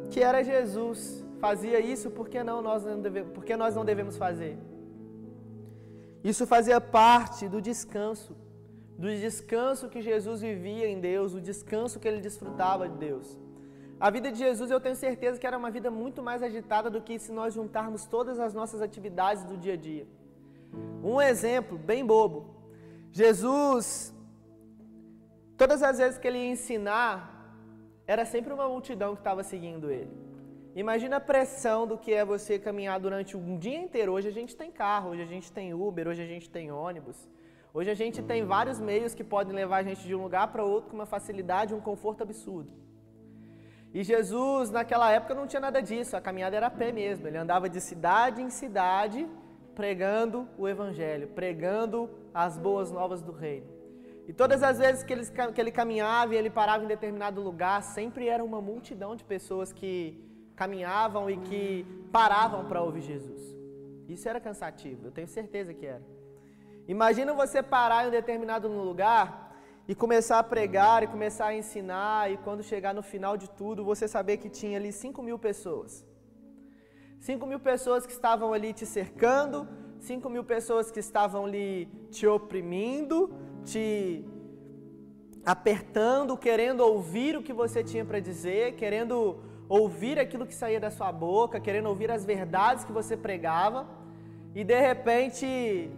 que 0.10 0.22
era 0.22 0.42
Jesus, 0.44 1.26
fazia 1.40 1.82
isso, 1.82 2.10
por 2.10 2.30
que 2.30 2.42
não 2.44 2.62
nós 2.62 2.86
não 2.86 3.02
devemos, 3.02 3.34
por 3.34 3.44
que 3.44 3.58
nós 3.58 3.76
não 3.76 3.84
devemos 3.84 4.16
fazer? 4.16 4.58
Isso 6.24 6.48
fazia 6.48 6.80
parte 6.80 7.50
do 7.50 7.62
descanso, 7.62 8.34
do 9.02 9.10
descanso 9.28 9.90
que 9.94 10.00
Jesus 10.10 10.42
vivia 10.50 10.88
em 10.88 11.00
Deus, 11.10 11.34
o 11.34 11.42
descanso 11.42 12.00
que 12.00 12.08
ele 12.08 12.22
desfrutava 12.28 12.88
de 12.88 12.98
Deus. 13.08 13.28
A 14.00 14.10
vida 14.16 14.32
de 14.32 14.38
Jesus 14.46 14.70
eu 14.70 14.80
tenho 14.86 14.96
certeza 14.96 15.40
que 15.40 15.48
era 15.50 15.58
uma 15.62 15.72
vida 15.78 15.90
muito 15.90 16.22
mais 16.28 16.44
agitada 16.44 16.88
do 16.96 17.02
que 17.02 17.18
se 17.24 17.32
nós 17.32 17.56
juntarmos 17.56 18.06
todas 18.06 18.40
as 18.46 18.54
nossas 18.60 18.80
atividades 18.88 19.44
do 19.44 19.58
dia 19.58 19.74
a 19.74 19.82
dia. 19.90 20.06
Um 21.04 21.20
exemplo 21.20 21.80
bem 21.80 22.06
bobo. 22.06 22.40
Jesus, 23.12 24.14
todas 25.58 25.82
as 25.82 25.98
vezes 25.98 26.20
que 26.20 26.28
ele 26.28 26.38
ia 26.38 26.52
ensinar, 26.52 27.12
era 28.06 28.24
sempre 28.24 28.54
uma 28.54 28.68
multidão 28.70 29.16
que 29.16 29.22
estava 29.22 29.44
seguindo 29.44 29.90
ele. 29.90 30.12
Imagina 30.76 31.16
a 31.18 31.20
pressão 31.34 31.88
do 31.88 31.98
que 31.98 32.14
é 32.14 32.24
você 32.24 32.60
caminhar 32.60 33.00
durante 33.00 33.36
um 33.36 33.58
dia 33.58 33.80
inteiro. 33.86 34.14
Hoje 34.14 34.28
a 34.28 34.38
gente 34.40 34.56
tem 34.56 34.72
carro, 34.72 35.10
hoje 35.10 35.24
a 35.24 35.32
gente 35.34 35.52
tem 35.52 35.74
Uber, 35.74 36.08
hoje 36.08 36.22
a 36.22 36.28
gente 36.28 36.48
tem 36.50 36.72
ônibus. 36.72 37.28
Hoje 37.74 37.90
a 37.90 37.94
gente 37.94 38.22
tem 38.22 38.44
vários 38.44 38.82
meios 38.82 39.14
que 39.14 39.24
podem 39.24 39.56
levar 39.56 39.78
a 39.78 39.84
gente 39.84 40.06
de 40.06 40.14
um 40.14 40.24
lugar 40.24 40.48
para 40.52 40.64
outro 40.64 40.90
com 40.90 40.96
uma 40.98 41.06
facilidade 41.06 41.74
um 41.74 41.80
conforto 41.80 42.22
absurdo. 42.22 42.70
E 43.94 44.04
Jesus, 44.04 44.70
naquela 44.70 45.10
época, 45.10 45.34
não 45.34 45.48
tinha 45.48 45.60
nada 45.62 45.82
disso, 45.82 46.18
a 46.18 46.22
caminhada 46.22 46.56
era 46.58 46.68
a 46.68 46.70
pé 46.70 46.92
mesmo. 46.92 47.28
Ele 47.28 47.38
andava 47.38 47.70
de 47.70 47.80
cidade 47.80 48.42
em 48.42 48.50
cidade, 48.50 49.26
pregando 49.74 50.48
o 50.58 50.68
Evangelho, 50.68 51.30
pregando 51.30 52.10
as 52.34 52.58
boas 52.58 52.92
novas 52.92 53.22
do 53.22 53.32
Reino. 53.32 53.68
E 54.28 54.34
todas 54.34 54.62
as 54.64 54.78
vezes 54.78 55.04
que 55.04 55.14
ele, 55.14 55.26
que 55.54 55.62
ele 55.62 55.72
caminhava 55.72 56.36
e 56.36 56.38
ele 56.38 56.50
parava 56.50 56.84
em 56.84 56.88
determinado 56.88 57.42
lugar, 57.42 57.82
sempre 57.84 58.28
era 58.28 58.44
uma 58.44 58.62
multidão 58.62 59.16
de 59.16 59.24
pessoas 59.24 59.72
que 59.72 60.22
caminhavam 60.58 61.30
e 61.30 61.38
que 61.38 61.86
paravam 62.12 62.66
para 62.66 62.82
ouvir 62.82 63.02
Jesus. 63.02 63.42
Isso 64.08 64.28
era 64.28 64.42
cansativo, 64.42 65.08
eu 65.08 65.12
tenho 65.12 65.28
certeza 65.28 65.74
que 65.74 65.86
era. 65.86 66.21
Imagina 66.96 67.34
você 67.42 67.60
parar 67.76 68.00
em 68.04 68.08
um 68.10 68.16
determinado 68.20 68.68
lugar 68.90 69.26
e 69.88 69.94
começar 70.04 70.38
a 70.40 70.44
pregar 70.54 70.98
e 71.04 71.08
começar 71.16 71.48
a 71.50 71.56
ensinar, 71.62 72.32
e 72.32 72.36
quando 72.46 72.62
chegar 72.72 72.94
no 72.98 73.04
final 73.12 73.36
de 73.42 73.48
tudo, 73.60 73.86
você 73.92 74.06
saber 74.16 74.36
que 74.42 74.50
tinha 74.50 74.78
ali 74.80 74.92
5 74.92 75.24
mil 75.28 75.38
pessoas. 75.48 75.92
5 77.20 77.46
mil 77.52 77.62
pessoas 77.70 78.06
que 78.08 78.12
estavam 78.12 78.50
ali 78.58 78.72
te 78.80 78.86
cercando, 78.98 79.58
5 80.00 80.30
mil 80.36 80.44
pessoas 80.44 80.92
que 80.94 81.00
estavam 81.08 81.46
ali 81.46 81.70
te 82.16 82.26
oprimindo, 82.28 83.18
te 83.72 84.26
apertando, 85.56 86.38
querendo 86.48 86.82
ouvir 86.82 87.34
o 87.38 87.44
que 87.48 87.54
você 87.64 87.82
tinha 87.92 88.06
para 88.10 88.20
dizer, 88.20 88.76
querendo 88.82 89.18
ouvir 89.70 90.20
aquilo 90.20 90.48
que 90.50 90.58
saía 90.62 90.80
da 90.86 90.92
sua 90.92 91.12
boca, 91.12 91.66
querendo 91.68 91.90
ouvir 91.94 92.12
as 92.12 92.26
verdades 92.26 92.84
que 92.84 92.92
você 93.00 93.16
pregava, 93.16 93.88
e 94.54 94.64
de 94.72 94.80
repente 94.90 95.90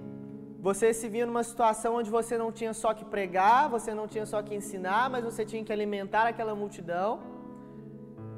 você 0.68 0.94
se 0.98 1.08
via 1.14 1.26
numa 1.30 1.44
situação 1.44 1.96
onde 2.00 2.10
você 2.18 2.38
não 2.42 2.50
tinha 2.50 2.74
só 2.82 2.90
que 2.98 3.04
pregar, 3.14 3.70
você 3.76 3.94
não 4.00 4.08
tinha 4.08 4.26
só 4.26 4.42
que 4.42 4.56
ensinar, 4.60 5.10
mas 5.14 5.22
você 5.30 5.44
tinha 5.44 5.62
que 5.62 5.74
alimentar 5.78 6.26
aquela 6.26 6.56
multidão. 6.56 7.10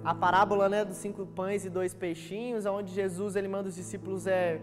A 0.04 0.14
parábola 0.24 0.68
né, 0.68 0.84
dos 0.84 0.98
cinco 0.98 1.24
pães 1.40 1.66
e 1.66 1.70
dois 1.70 1.94
peixinhos, 1.94 2.66
onde 2.66 2.92
Jesus 2.92 3.36
ele 3.36 3.48
manda 3.48 3.70
os 3.70 3.76
discípulos 3.76 4.26
é, 4.26 4.60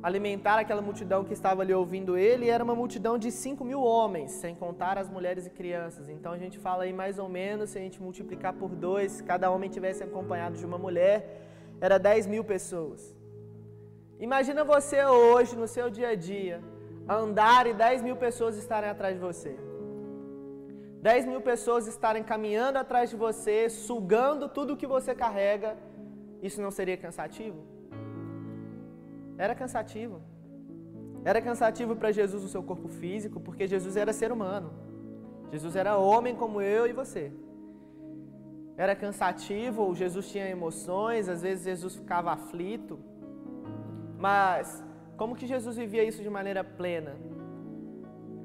alimentar 0.00 0.56
aquela 0.60 0.80
multidão 0.80 1.24
que 1.24 1.32
estava 1.32 1.62
ali 1.62 1.74
ouvindo 1.74 2.16
ele, 2.16 2.46
e 2.46 2.50
era 2.56 2.62
uma 2.62 2.76
multidão 2.76 3.18
de 3.18 3.32
cinco 3.32 3.64
mil 3.64 3.82
homens, 3.82 4.30
sem 4.30 4.54
contar 4.54 4.98
as 4.98 5.08
mulheres 5.08 5.46
e 5.46 5.50
crianças. 5.50 6.08
Então 6.08 6.30
a 6.30 6.38
gente 6.38 6.60
fala 6.60 6.84
aí 6.84 6.92
mais 6.92 7.18
ou 7.18 7.28
menos, 7.28 7.70
se 7.70 7.78
a 7.78 7.80
gente 7.80 8.00
multiplicar 8.00 8.52
por 8.52 8.70
dois, 8.88 9.20
cada 9.20 9.50
homem 9.50 9.68
tivesse 9.68 10.04
acompanhado 10.04 10.56
de 10.56 10.64
uma 10.64 10.78
mulher, 10.78 11.42
era 11.80 11.98
dez 11.98 12.24
mil 12.24 12.44
pessoas. 12.44 13.17
Imagina 14.26 14.64
você 14.64 15.04
hoje, 15.04 15.56
no 15.56 15.68
seu 15.68 15.88
dia 15.88 16.10
a 16.10 16.14
dia, 16.14 16.60
andar 17.08 17.66
e 17.66 17.72
10 17.72 18.02
mil 18.02 18.16
pessoas 18.16 18.56
estarem 18.56 18.90
atrás 18.90 19.14
de 19.14 19.20
você. 19.20 19.56
10 21.00 21.26
mil 21.26 21.40
pessoas 21.40 21.86
estarem 21.86 22.24
caminhando 22.24 22.78
atrás 22.78 23.10
de 23.10 23.16
você, 23.16 23.70
sugando 23.70 24.48
tudo 24.48 24.76
que 24.76 24.86
você 24.86 25.14
carrega. 25.14 25.76
Isso 26.42 26.60
não 26.60 26.72
seria 26.72 26.96
cansativo? 26.96 27.60
Era 29.36 29.54
cansativo. 29.54 30.20
Era 31.24 31.40
cansativo 31.40 31.94
para 31.94 32.10
Jesus 32.10 32.42
o 32.42 32.48
seu 32.48 32.62
corpo 32.62 32.88
físico, 32.88 33.38
porque 33.38 33.66
Jesus 33.66 33.96
era 33.96 34.12
ser 34.12 34.32
humano. 34.32 34.72
Jesus 35.52 35.76
era 35.76 35.96
homem 35.96 36.34
como 36.34 36.60
eu 36.60 36.86
e 36.86 36.92
você. 36.92 37.32
Era 38.76 38.94
cansativo, 38.94 39.94
Jesus 39.94 40.28
tinha 40.28 40.48
emoções, 40.48 41.28
às 41.28 41.42
vezes 41.42 41.64
Jesus 41.64 41.94
ficava 41.96 42.32
aflito. 42.32 42.98
Mas 44.18 44.84
como 45.16 45.36
que 45.36 45.46
Jesus 45.46 45.76
vivia 45.76 46.04
isso 46.04 46.22
de 46.22 46.28
maneira 46.28 46.62
plena? 46.64 47.16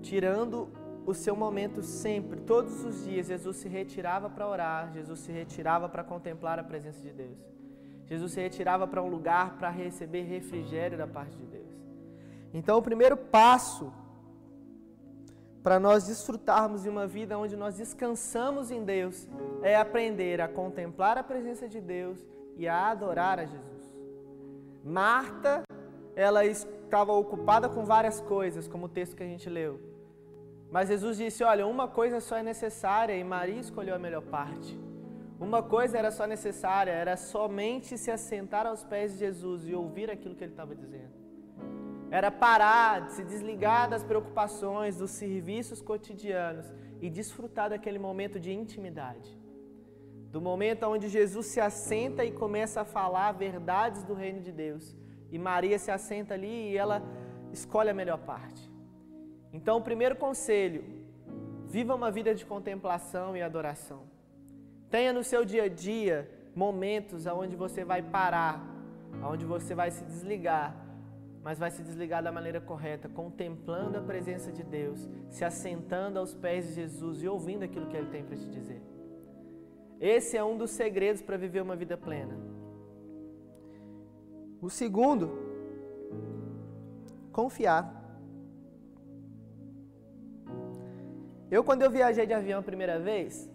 Tirando 0.01 0.69
o 1.05 1.13
seu 1.13 1.35
momento 1.35 1.81
sempre, 1.81 2.39
todos 2.41 2.85
os 2.85 3.03
dias, 3.03 3.27
Jesus 3.27 3.57
se 3.57 3.67
retirava 3.67 4.29
para 4.29 4.47
orar, 4.47 4.91
Jesus 4.93 5.19
se 5.19 5.31
retirava 5.31 5.89
para 5.89 6.03
contemplar 6.03 6.59
a 6.59 6.63
presença 6.63 7.01
de 7.01 7.11
Deus. 7.11 7.37
Jesus 8.05 8.31
se 8.31 8.39
retirava 8.39 8.87
para 8.87 9.01
um 9.01 9.09
lugar 9.09 9.57
para 9.57 9.69
receber 9.69 10.23
refrigério 10.23 10.97
da 10.97 11.07
parte 11.07 11.35
de 11.35 11.45
Deus. 11.45 11.73
Então, 12.53 12.77
o 12.77 12.81
primeiro 12.81 13.17
passo 13.17 13.91
para 15.63 15.79
nós 15.79 16.05
desfrutarmos 16.05 16.83
de 16.83 16.89
uma 16.89 17.07
vida 17.07 17.37
onde 17.37 17.55
nós 17.55 17.77
descansamos 17.77 18.69
em 18.69 18.83
Deus 18.83 19.27
é 19.61 19.75
aprender 19.75 20.41
a 20.41 20.47
contemplar 20.47 21.17
a 21.17 21.23
presença 21.23 21.67
de 21.67 21.79
Deus 21.79 22.23
e 22.57 22.67
a 22.67 22.89
adorar 22.91 23.39
a 23.39 23.45
Jesus. 23.45 23.72
Marta, 24.83 25.63
ela 26.13 26.45
estava 26.45 27.13
ocupada 27.13 27.69
com 27.69 27.85
várias 27.85 28.19
coisas, 28.19 28.67
como 28.67 28.87
o 28.87 28.89
texto 28.89 29.15
que 29.15 29.23
a 29.23 29.25
gente 29.25 29.49
leu. 29.49 29.79
Mas 30.69 30.89
Jesus 30.89 31.17
disse: 31.17 31.41
Olha, 31.43 31.65
uma 31.65 31.87
coisa 31.87 32.19
só 32.19 32.35
é 32.35 32.43
necessária 32.43 33.15
e 33.15 33.23
Maria 33.23 33.61
escolheu 33.61 33.95
a 33.95 33.99
melhor 33.99 34.23
parte. 34.23 34.77
Uma 35.39 35.63
coisa 35.63 35.97
era 35.97 36.11
só 36.11 36.27
necessária, 36.27 36.91
era 36.91 37.15
somente 37.15 37.97
se 37.97 38.11
assentar 38.11 38.65
aos 38.65 38.83
pés 38.83 39.13
de 39.13 39.19
Jesus 39.19 39.67
e 39.67 39.73
ouvir 39.73 40.11
aquilo 40.11 40.35
que 40.35 40.43
ele 40.43 40.51
estava 40.51 40.75
dizendo. 40.75 41.13
Era 42.11 42.29
parar, 42.29 43.09
se 43.09 43.23
desligar 43.23 43.89
das 43.89 44.03
preocupações, 44.03 44.97
dos 44.97 45.11
serviços 45.11 45.81
cotidianos 45.81 46.71
e 47.01 47.09
desfrutar 47.09 47.69
daquele 47.69 47.97
momento 47.97 48.39
de 48.39 48.51
intimidade 48.51 49.42
do 50.33 50.41
momento 50.41 50.87
onde 50.87 51.07
Jesus 51.09 51.45
se 51.45 51.61
assenta 51.61 52.25
e 52.25 52.31
começa 52.31 52.81
a 52.81 52.85
falar 52.85 53.31
verdades 53.33 54.01
do 54.03 54.15
reino 54.15 54.41
de 54.41 54.51
Deus. 54.51 54.97
E 55.31 55.37
Maria 55.37 55.77
se 55.77 55.91
assenta 55.91 56.33
ali 56.33 56.71
e 56.71 56.75
ela 56.75 57.03
escolhe 57.51 57.91
a 57.91 57.93
melhor 57.93 58.17
parte. 58.17 58.67
Então, 59.57 59.77
o 59.77 59.81
primeiro 59.81 60.15
conselho: 60.15 60.83
viva 61.67 61.93
uma 61.93 62.09
vida 62.09 62.33
de 62.33 62.47
contemplação 62.47 63.37
e 63.37 63.43
adoração. 63.43 64.05
Tenha 64.89 65.13
no 65.13 65.23
seu 65.23 65.45
dia 65.45 65.65
a 65.65 65.67
dia 65.67 66.27
momentos 66.55 67.27
onde 67.27 67.55
você 67.55 67.85
vai 67.85 68.01
parar, 68.01 68.59
onde 69.23 69.45
você 69.45 69.75
vai 69.75 69.91
se 69.91 70.03
desligar, 70.03 70.75
mas 71.43 71.59
vai 71.59 71.69
se 71.69 71.83
desligar 71.83 72.23
da 72.23 72.31
maneira 72.31 72.59
correta, 72.59 73.07
contemplando 73.07 73.99
a 73.99 74.01
presença 74.01 74.51
de 74.51 74.63
Deus, 74.63 75.07
se 75.29 75.45
assentando 75.45 76.17
aos 76.17 76.33
pés 76.33 76.69
de 76.69 76.73
Jesus 76.73 77.21
e 77.21 77.27
ouvindo 77.27 77.61
aquilo 77.61 77.85
que 77.85 77.95
Ele 77.95 78.09
tem 78.09 78.23
para 78.23 78.35
te 78.35 78.49
dizer. 78.49 78.92
Esse 79.99 80.35
é 80.37 80.43
um 80.43 80.57
dos 80.57 80.71
segredos 80.71 81.21
para 81.21 81.37
viver 81.37 81.61
uma 81.61 81.75
vida 81.75 81.97
plena. 81.97 82.37
O 84.61 84.69
segundo, 84.69 85.31
confiar. 87.31 88.01
Eu, 91.49 91.63
quando 91.63 91.81
eu 91.83 91.91
viajei 91.91 92.25
de 92.25 92.33
avião 92.33 92.59
a 92.59 92.63
primeira 92.63 92.99
vez, 92.99 93.49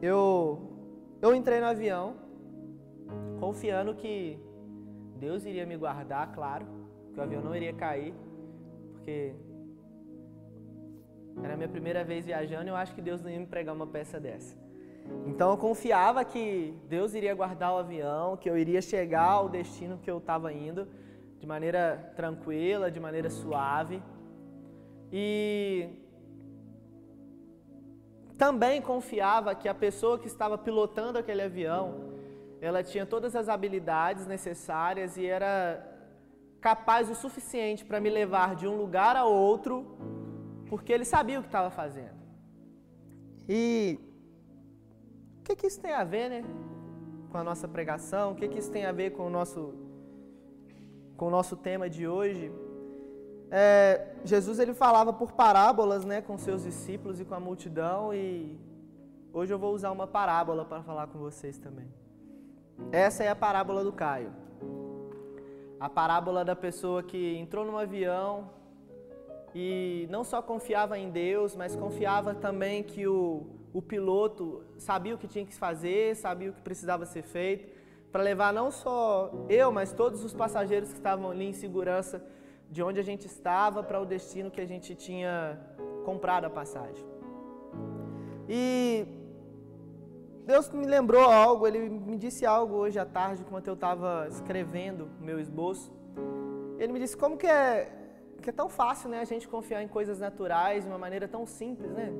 eu, 0.00 0.60
eu 1.20 1.34
entrei 1.34 1.60
no 1.60 1.66
avião 1.66 2.16
confiando 3.40 3.94
que 3.94 4.38
Deus 5.16 5.44
iria 5.44 5.66
me 5.66 5.76
guardar, 5.76 6.32
claro, 6.32 6.66
que 7.12 7.18
o 7.18 7.22
avião 7.22 7.42
não 7.42 7.54
iria 7.54 7.72
cair, 7.72 8.14
porque 8.92 9.34
era 11.42 11.54
a 11.54 11.56
minha 11.56 11.68
primeira 11.68 12.02
vez 12.04 12.26
viajando 12.26 12.66
e 12.66 12.68
eu 12.68 12.76
acho 12.76 12.94
que 12.94 13.00
Deus 13.00 13.22
não 13.22 13.30
ia 13.30 13.38
me 13.38 13.46
pregar 13.46 13.74
uma 13.74 13.86
peça 13.86 14.18
dessa. 14.18 14.56
Então 15.26 15.50
eu 15.50 15.56
confiava 15.56 16.24
que 16.24 16.74
Deus 16.88 17.14
iria 17.14 17.34
guardar 17.34 17.72
o 17.74 17.78
avião, 17.78 18.36
que 18.36 18.48
eu 18.48 18.56
iria 18.56 18.80
chegar 18.80 19.30
ao 19.30 19.48
destino 19.48 19.98
que 19.98 20.10
eu 20.10 20.18
estava 20.18 20.52
indo 20.52 20.86
de 21.38 21.46
maneira 21.46 22.12
tranquila, 22.14 22.90
de 22.90 23.00
maneira 23.00 23.28
suave. 23.28 24.02
E 25.10 25.88
também 28.38 28.80
confiava 28.80 29.54
que 29.54 29.68
a 29.68 29.74
pessoa 29.74 30.18
que 30.18 30.26
estava 30.26 30.56
pilotando 30.56 31.18
aquele 31.18 31.42
avião, 31.42 32.12
ela 32.60 32.82
tinha 32.82 33.04
todas 33.04 33.34
as 33.34 33.48
habilidades 33.48 34.26
necessárias 34.26 35.16
e 35.16 35.26
era 35.26 35.88
capaz 36.60 37.10
o 37.10 37.14
suficiente 37.14 37.84
para 37.84 38.00
me 38.00 38.08
levar 38.08 38.54
de 38.54 38.68
um 38.68 38.76
lugar 38.76 39.16
a 39.16 39.24
outro, 39.24 39.96
porque 40.72 40.90
ele 40.90 41.04
sabia 41.04 41.38
o 41.38 41.42
que 41.42 41.48
estava 41.48 41.68
fazendo. 41.68 42.18
E 43.46 44.00
o 45.38 45.42
que, 45.44 45.54
que 45.54 45.66
isso 45.66 45.78
tem 45.78 45.92
a 45.92 46.02
ver, 46.02 46.30
né? 46.30 46.42
Com 47.30 47.36
a 47.36 47.44
nossa 47.44 47.68
pregação? 47.68 48.32
O 48.32 48.34
que, 48.34 48.48
que 48.48 48.58
isso 48.58 48.72
tem 48.72 48.86
a 48.86 48.92
ver 49.00 49.10
com 49.10 49.26
o 49.26 49.28
nosso, 49.28 49.74
com 51.14 51.26
o 51.26 51.30
nosso 51.30 51.58
tema 51.58 51.90
de 51.90 52.08
hoje? 52.08 52.50
É, 53.50 54.14
Jesus 54.24 54.58
ele 54.58 54.72
falava 54.72 55.12
por 55.12 55.32
parábolas, 55.32 56.06
né, 56.06 56.22
com 56.22 56.38
seus 56.38 56.62
discípulos 56.62 57.20
e 57.20 57.24
com 57.26 57.34
a 57.34 57.40
multidão, 57.48 58.14
e 58.14 58.58
hoje 59.30 59.52
eu 59.52 59.58
vou 59.58 59.74
usar 59.74 59.90
uma 59.90 60.06
parábola 60.06 60.64
para 60.64 60.82
falar 60.82 61.06
com 61.08 61.18
vocês 61.18 61.58
também. 61.58 61.92
Essa 62.90 63.24
é 63.24 63.28
a 63.28 63.36
parábola 63.36 63.84
do 63.84 63.92
Caio. 63.92 64.32
A 65.78 65.90
parábola 65.90 66.46
da 66.46 66.56
pessoa 66.56 67.02
que 67.02 67.36
entrou 67.36 67.62
num 67.66 67.76
avião 67.76 68.61
e 69.54 70.06
não 70.10 70.24
só 70.24 70.40
confiava 70.40 70.98
em 70.98 71.10
Deus, 71.10 71.54
mas 71.54 71.76
confiava 71.76 72.34
também 72.34 72.82
que 72.82 73.06
o, 73.06 73.46
o 73.72 73.82
piloto 73.82 74.62
sabia 74.78 75.14
o 75.14 75.18
que 75.18 75.28
tinha 75.28 75.44
que 75.44 75.54
fazer, 75.54 76.16
sabia 76.16 76.50
o 76.50 76.52
que 76.52 76.62
precisava 76.62 77.04
ser 77.04 77.22
feito, 77.22 77.70
para 78.10 78.22
levar 78.22 78.52
não 78.52 78.70
só 78.70 79.30
eu, 79.48 79.70
mas 79.72 79.92
todos 79.92 80.24
os 80.24 80.34
passageiros 80.34 80.90
que 80.90 80.98
estavam 80.98 81.30
ali 81.30 81.46
em 81.46 81.52
segurança 81.52 82.22
de 82.70 82.82
onde 82.82 82.98
a 82.98 83.02
gente 83.02 83.26
estava 83.26 83.82
para 83.82 84.00
o 84.00 84.06
destino 84.06 84.50
que 84.50 84.60
a 84.60 84.66
gente 84.66 84.94
tinha 84.94 85.58
comprado 86.04 86.46
a 86.46 86.50
passagem. 86.50 87.04
E 88.48 89.06
Deus 90.44 90.68
me 90.70 90.86
lembrou 90.86 91.22
algo, 91.22 91.66
Ele 91.66 91.88
me 91.88 92.16
disse 92.16 92.44
algo 92.44 92.74
hoje 92.74 92.98
à 92.98 93.04
tarde, 93.04 93.42
enquanto 93.42 93.68
eu 93.68 93.74
estava 93.74 94.26
escrevendo 94.28 95.08
meu 95.20 95.38
esboço. 95.38 95.92
Ele 96.78 96.92
me 96.92 96.98
disse 96.98 97.16
como 97.16 97.36
que 97.36 97.46
é, 97.46 98.01
que 98.42 98.50
é 98.50 98.52
tão 98.52 98.68
fácil 98.68 99.08
né, 99.08 99.20
a 99.20 99.28
gente 99.32 99.46
confiar 99.48 99.82
em 99.82 99.88
coisas 99.88 100.18
naturais 100.26 100.84
de 100.84 100.90
uma 100.90 100.98
maneira 100.98 101.26
tão 101.26 101.46
simples, 101.46 101.90
né? 101.92 102.12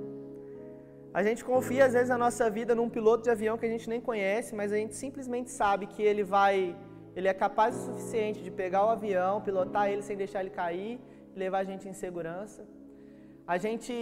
A 1.14 1.22
gente 1.22 1.44
confia 1.44 1.84
às 1.84 1.92
vezes 1.92 2.10
a 2.10 2.16
nossa 2.16 2.48
vida 2.48 2.74
num 2.74 2.88
piloto 2.88 3.22
de 3.24 3.30
avião 3.30 3.58
que 3.58 3.66
a 3.66 3.68
gente 3.68 3.86
nem 3.88 4.00
conhece, 4.00 4.54
mas 4.54 4.72
a 4.72 4.76
gente 4.76 4.94
simplesmente 4.94 5.50
sabe 5.50 5.86
que 5.86 6.02
ele 6.02 6.24
vai, 6.24 6.74
ele 7.14 7.28
é 7.28 7.34
capaz 7.34 7.76
o 7.76 7.80
suficiente 7.88 8.42
de 8.42 8.50
pegar 8.50 8.86
o 8.86 8.88
avião, 8.88 9.42
pilotar 9.42 9.90
ele 9.90 10.00
sem 10.00 10.16
deixar 10.16 10.40
ele 10.40 10.54
cair, 10.62 10.98
levar 11.36 11.58
a 11.58 11.64
gente 11.64 11.86
em 11.86 11.92
segurança. 11.92 12.64
A 13.46 13.58
gente 13.58 13.94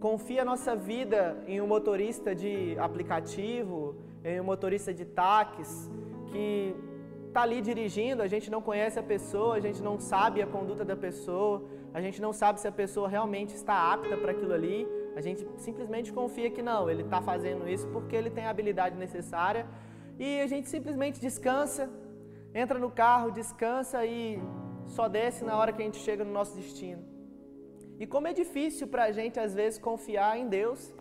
confia 0.00 0.42
a 0.42 0.44
nossa 0.44 0.74
vida 0.74 1.36
em 1.46 1.60
um 1.60 1.66
motorista 1.66 2.34
de 2.34 2.78
aplicativo, 2.78 3.96
em 4.24 4.40
um 4.40 4.44
motorista 4.44 4.94
de 4.94 5.04
táxis, 5.04 5.90
que 6.30 6.74
está 7.28 7.42
ali 7.42 7.60
dirigindo, 7.60 8.22
a 8.22 8.26
gente 8.26 8.50
não 8.50 8.60
conhece 8.60 8.98
a 8.98 9.02
pessoa, 9.02 9.54
a 9.54 9.60
gente 9.60 9.80
não 9.82 9.98
sabe 9.98 10.42
a 10.42 10.46
conduta 10.46 10.84
da 10.84 10.96
pessoa, 10.96 11.62
a 11.94 12.00
gente 12.00 12.20
não 12.20 12.32
sabe 12.32 12.60
se 12.60 12.68
a 12.68 12.72
pessoa 12.72 13.08
realmente 13.08 13.54
está 13.54 13.92
apta 13.92 14.16
para 14.16 14.32
aquilo 14.32 14.52
ali, 14.52 14.86
a 15.14 15.20
gente 15.20 15.46
simplesmente 15.56 16.12
confia 16.12 16.50
que 16.50 16.62
não, 16.62 16.90
ele 16.90 17.02
está 17.02 17.20
fazendo 17.20 17.68
isso 17.68 17.86
porque 17.88 18.14
ele 18.16 18.30
tem 18.30 18.44
a 18.46 18.50
habilidade 18.50 18.96
necessária 18.96 19.66
e 20.18 20.40
a 20.40 20.46
gente 20.46 20.68
simplesmente 20.68 21.20
descansa, 21.20 21.90
entra 22.54 22.78
no 22.78 22.90
carro, 22.90 23.30
descansa 23.30 24.04
e 24.04 24.40
só 24.86 25.06
desce 25.08 25.44
na 25.44 25.56
hora 25.56 25.72
que 25.72 25.82
a 25.82 25.84
gente 25.84 25.98
chega 25.98 26.24
no 26.24 26.32
nosso 26.32 26.56
destino. 26.56 27.02
E 28.00 28.06
como 28.06 28.26
é 28.28 28.32
difícil 28.32 28.86
para 28.86 29.04
a 29.04 29.12
gente, 29.12 29.38
às 29.38 29.54
vezes, 29.54 29.78
confiar 29.78 30.38
em 30.38 30.48
Deus, 30.48 30.94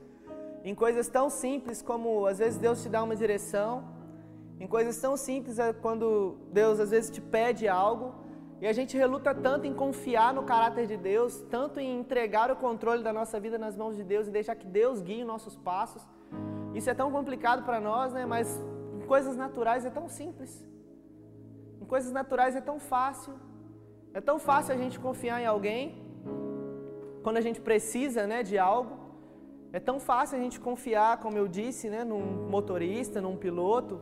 em 0.64 0.74
coisas 0.74 1.08
tão 1.08 1.30
simples 1.30 1.82
como, 1.82 2.26
às 2.26 2.40
vezes, 2.40 2.60
Deus 2.60 2.82
te 2.82 2.90
dá 2.90 3.04
uma 3.04 3.16
direção, 3.16 3.97
em 4.60 4.68
coisas 4.68 5.00
tão 5.00 5.16
simples 5.16 5.60
é 5.60 5.74
quando 5.74 6.38
Deus, 6.52 6.80
às 6.80 6.92
vezes, 6.92 7.10
te 7.10 7.22
pede 7.22 7.68
algo, 7.68 8.16
e 8.60 8.66
a 8.66 8.74
gente 8.74 8.98
reluta 8.98 9.36
tanto 9.36 9.68
em 9.68 9.74
confiar 9.74 10.34
no 10.34 10.44
caráter 10.44 10.88
de 10.88 10.98
Deus, 10.98 11.42
tanto 11.50 11.80
em 11.80 12.00
entregar 12.00 12.50
o 12.52 12.56
controle 12.56 13.04
da 13.04 13.14
nossa 13.14 13.40
vida 13.40 13.58
nas 13.58 13.78
mãos 13.78 13.96
de 13.96 14.04
Deus 14.04 14.28
e 14.28 14.32
deixar 14.32 14.56
que 14.56 14.66
Deus 14.66 15.02
guie 15.02 15.24
nossos 15.24 15.56
passos. 15.56 16.02
Isso 16.74 16.90
é 16.90 16.94
tão 16.94 17.12
complicado 17.12 17.64
para 17.64 17.80
nós, 17.80 18.14
né? 18.14 18.26
Mas 18.26 18.48
em 18.96 19.06
coisas 19.06 19.36
naturais 19.38 19.86
é 19.86 19.92
tão 19.92 20.10
simples. 20.10 20.66
Em 21.80 21.86
coisas 21.86 22.12
naturais 22.12 22.56
é 22.56 22.62
tão 22.62 22.80
fácil. 22.80 23.36
É 24.12 24.20
tão 24.20 24.40
fácil 24.40 24.74
a 24.74 24.78
gente 24.78 25.00
confiar 25.00 25.40
em 25.40 25.46
alguém 25.46 26.08
quando 27.28 27.38
a 27.38 27.42
gente 27.42 27.60
precisa 27.60 28.26
né, 28.26 28.42
de 28.42 28.58
algo, 28.58 28.94
é 29.74 29.82
tão 29.82 30.00
fácil 30.00 30.38
a 30.38 30.42
gente 30.42 30.62
confiar, 30.62 31.20
como 31.20 31.38
eu 31.38 31.46
disse, 31.46 31.90
né, 31.90 32.06
num 32.06 32.48
motorista, 32.50 33.20
num 33.20 33.36
piloto. 33.36 34.00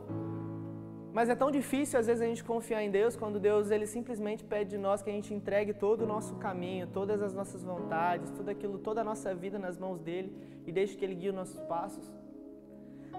Mas 1.16 1.30
é 1.30 1.34
tão 1.34 1.50
difícil 1.50 1.98
às 1.98 2.06
vezes 2.08 2.20
a 2.20 2.26
gente 2.26 2.44
confiar 2.44 2.82
em 2.82 2.90
Deus 2.90 3.16
quando 3.16 3.40
Deus 3.40 3.70
ele 3.70 3.86
simplesmente 3.86 4.44
pede 4.44 4.68
de 4.74 4.76
nós 4.76 5.00
que 5.02 5.08
a 5.08 5.12
gente 5.14 5.32
entregue 5.32 5.72
todo 5.72 6.02
o 6.02 6.06
nosso 6.06 6.34
caminho, 6.34 6.86
todas 6.86 7.22
as 7.22 7.32
nossas 7.32 7.64
vontades, 7.64 8.30
tudo 8.32 8.50
aquilo, 8.50 8.76
toda 8.78 9.00
a 9.00 9.04
nossa 9.04 9.34
vida 9.34 9.58
nas 9.58 9.78
mãos 9.78 9.98
dele 9.98 10.30
e 10.66 10.70
deixe 10.70 10.94
que 10.94 11.02
ele 11.02 11.14
guie 11.14 11.30
os 11.30 11.34
nossos 11.34 11.58
passos. 11.62 12.04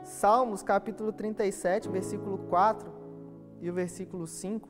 Salmos 0.04 0.62
capítulo 0.62 1.12
37, 1.12 1.90
versículo 1.90 2.38
4 2.50 2.88
e 3.62 3.68
o 3.72 3.74
versículo 3.74 4.28
5. 4.28 4.70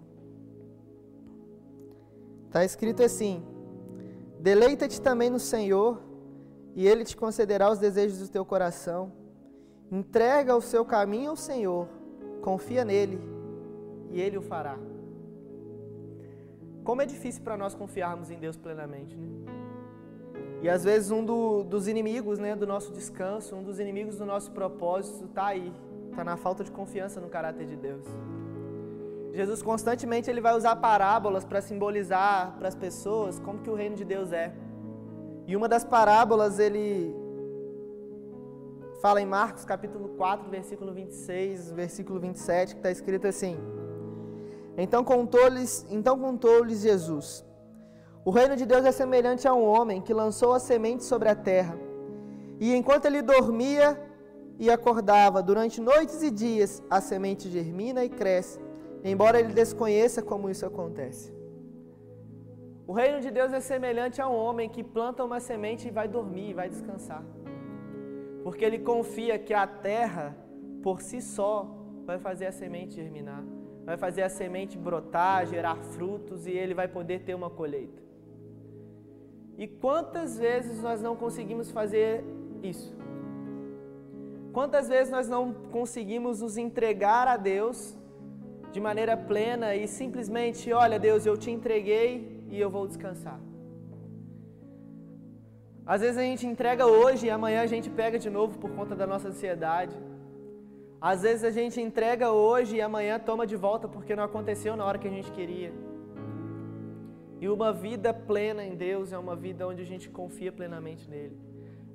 Está 2.46 2.64
escrito 2.64 3.04
assim: 3.04 3.44
Deleita-te 4.40 5.02
também 5.02 5.30
no 5.30 5.40
Senhor, 5.54 6.02
e 6.74 6.88
Ele 6.88 7.04
te 7.04 7.18
concederá 7.18 7.70
os 7.70 7.78
desejos 7.78 8.20
do 8.20 8.30
teu 8.30 8.46
coração. 8.46 9.12
Entrega 9.92 10.56
o 10.56 10.62
seu 10.62 10.86
caminho 10.86 11.32
ao 11.32 11.36
Senhor, 11.36 11.90
confia 12.42 12.84
nele, 12.86 13.20
e 14.12 14.22
Ele 14.22 14.38
o 14.38 14.42
fará. 14.42 14.78
Como 16.84 17.02
é 17.02 17.06
difícil 17.06 17.44
para 17.44 17.58
nós 17.58 17.76
confiarmos 17.76 18.32
em 18.32 18.40
Deus 18.40 18.56
plenamente, 18.56 19.16
né? 19.16 19.28
E 20.62 20.70
às 20.70 20.84
vezes 20.84 21.12
um 21.12 21.24
do, 21.24 21.64
dos 21.64 21.88
inimigos 21.88 22.40
né, 22.40 22.56
do 22.56 22.66
nosso 22.66 22.92
descanso, 22.92 23.56
um 23.56 23.62
dos 23.62 23.80
inimigos 23.80 24.18
do 24.18 24.26
nosso 24.26 24.52
propósito 24.52 25.26
está 25.26 25.48
aí, 25.48 25.72
está 26.10 26.24
na 26.24 26.36
falta 26.36 26.64
de 26.64 26.72
confiança 26.72 27.22
no 27.22 27.30
caráter 27.30 27.68
de 27.68 27.76
Deus. 27.76 28.04
Jesus 29.34 29.62
constantemente 29.62 30.32
ele 30.32 30.42
vai 30.42 30.56
usar 30.56 30.76
parábolas 30.78 31.46
para 31.46 31.62
simbolizar 31.62 32.56
para 32.58 32.68
as 32.68 32.74
pessoas 32.76 33.40
como 33.40 33.60
que 33.60 33.70
o 33.70 33.76
reino 33.76 33.96
de 33.96 34.04
Deus 34.04 34.32
é. 34.32 34.52
E 35.46 35.56
uma 35.56 35.70
das 35.70 35.84
parábolas 35.84 36.58
ele 36.58 37.16
fala 39.02 39.22
em 39.22 39.26
Marcos 39.26 39.66
capítulo 39.66 40.10
4, 40.10 40.50
versículo 40.50 40.94
26, 40.94 41.72
versículo 41.72 42.20
27, 42.20 42.74
que 42.76 42.80
está 42.80 42.92
escrito 42.92 43.28
assim: 43.28 43.58
Então 44.78 45.04
contou-lhes, 45.04 45.86
então 45.90 46.18
contou-lhes 46.20 46.82
Jesus: 46.82 47.46
O 48.26 48.32
reino 48.32 48.56
de 48.56 48.66
Deus 48.66 48.86
é 48.86 48.92
semelhante 48.92 49.48
a 49.48 49.54
um 49.54 49.66
homem 49.66 50.02
que 50.02 50.14
lançou 50.14 50.54
a 50.54 50.60
semente 50.60 51.04
sobre 51.04 51.30
a 51.30 51.36
terra. 51.36 51.78
E 52.60 52.76
enquanto 52.76 53.06
ele 53.06 53.22
dormia 53.22 54.02
e 54.60 54.70
acordava 54.72 55.44
durante 55.44 55.80
noites 55.80 56.24
e 56.24 56.32
dias, 56.32 56.82
a 56.90 57.00
semente 57.00 57.50
germina 57.50 58.04
e 58.04 58.10
cresce 58.10 58.60
embora 59.04 59.40
ele 59.40 59.54
desconheça 59.54 60.22
como 60.22 60.50
isso 60.50 60.66
acontece. 60.66 61.36
O 62.86 62.94
reino 62.94 63.20
de 63.20 63.30
Deus 63.30 63.52
é 63.52 63.60
semelhante 63.60 64.22
a 64.22 64.30
um 64.30 64.36
homem 64.36 64.70
que 64.70 64.84
planta 64.84 65.24
uma 65.24 65.40
semente 65.40 65.88
e 65.88 65.92
vai 65.92 66.08
dormir, 66.08 66.54
vai 66.54 66.70
descansar. 66.70 67.24
Porque 68.48 68.64
ele 68.64 68.80
confia 68.80 69.38
que 69.38 69.54
a 69.54 69.68
terra, 69.68 70.34
por 70.82 71.02
si 71.02 71.22
só, 71.22 71.70
vai 72.06 72.18
fazer 72.18 72.46
a 72.46 72.52
semente 72.54 72.96
germinar, 72.96 73.44
vai 73.84 73.98
fazer 73.98 74.22
a 74.22 74.30
semente 74.30 74.78
brotar, 74.78 75.46
gerar 75.46 75.76
frutos 75.96 76.48
e 76.48 76.52
ele 76.52 76.74
vai 76.74 76.88
poder 76.88 77.24
ter 77.24 77.36
uma 77.36 77.50
colheita. 77.50 78.02
E 79.58 79.68
quantas 79.68 80.40
vezes 80.40 80.82
nós 80.82 81.02
não 81.02 81.14
conseguimos 81.14 81.72
fazer 81.72 82.24
isso? 82.64 82.96
Quantas 84.54 84.88
vezes 84.88 85.12
nós 85.12 85.28
não 85.28 85.54
conseguimos 85.70 86.40
nos 86.40 86.58
entregar 86.58 87.28
a 87.28 87.36
Deus 87.36 87.98
de 88.72 88.80
maneira 88.80 89.18
plena 89.18 89.76
e 89.76 89.90
simplesmente, 89.90 90.72
olha 90.72 90.98
Deus, 90.98 91.26
eu 91.26 91.36
te 91.36 91.52
entreguei 91.52 92.46
e 92.50 92.58
eu 92.58 92.70
vou 92.70 92.88
descansar. 92.88 93.42
Às 95.88 96.02
vezes 96.02 96.18
a 96.18 96.22
gente 96.22 96.46
entrega 96.46 96.86
hoje 96.86 97.28
e 97.28 97.30
amanhã 97.30 97.62
a 97.62 97.66
gente 97.66 97.90
pega 97.90 98.20
de 98.20 98.30
novo 98.30 98.60
por 98.60 98.70
conta 98.72 98.94
da 98.94 99.08
nossa 99.08 99.30
ansiedade. 99.30 99.96
Às 101.00 101.22
vezes 101.22 101.46
a 101.46 101.50
gente 101.50 101.80
entrega 101.80 102.30
hoje 102.30 102.76
e 102.76 102.82
amanhã 102.82 103.18
toma 103.18 103.48
de 103.48 103.56
volta 103.56 103.88
porque 103.88 104.14
não 104.14 104.24
aconteceu 104.24 104.76
na 104.76 104.84
hora 104.84 104.98
que 104.98 105.08
a 105.08 105.16
gente 105.18 105.32
queria. 105.32 105.72
E 107.40 107.48
uma 107.48 107.72
vida 107.72 108.14
plena 108.14 108.66
em 108.66 108.76
Deus 108.76 109.14
é 109.14 109.18
uma 109.18 109.36
vida 109.36 109.66
onde 109.66 109.82
a 109.82 109.86
gente 109.86 110.10
confia 110.10 110.52
plenamente 110.52 111.10
nele. 111.10 111.38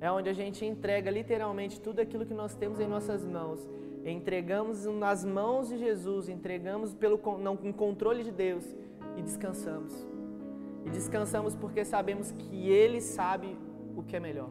É 0.01 0.09
onde 0.11 0.27
a 0.27 0.33
gente 0.33 0.65
entrega 0.65 1.11
literalmente 1.11 1.79
tudo 1.79 1.99
aquilo 1.99 2.25
que 2.25 2.33
nós 2.33 2.55
temos 2.55 2.79
em 2.79 2.87
nossas 2.87 3.23
mãos. 3.23 3.69
Entregamos 4.03 4.85
nas 4.85 5.23
mãos 5.23 5.69
de 5.69 5.77
Jesus, 5.77 6.29
entregamos 6.29 6.95
pelo 6.95 7.19
não, 7.37 7.59
em 7.61 7.71
controle 7.71 8.23
de 8.23 8.31
Deus 8.31 8.65
e 9.15 9.21
descansamos. 9.21 9.93
E 10.83 10.89
descansamos 10.89 11.55
porque 11.55 11.85
sabemos 11.85 12.31
que 12.31 12.69
Ele 12.69 12.99
sabe 12.99 13.55
o 13.95 14.03
que 14.03 14.15
é 14.15 14.19
melhor. 14.19 14.49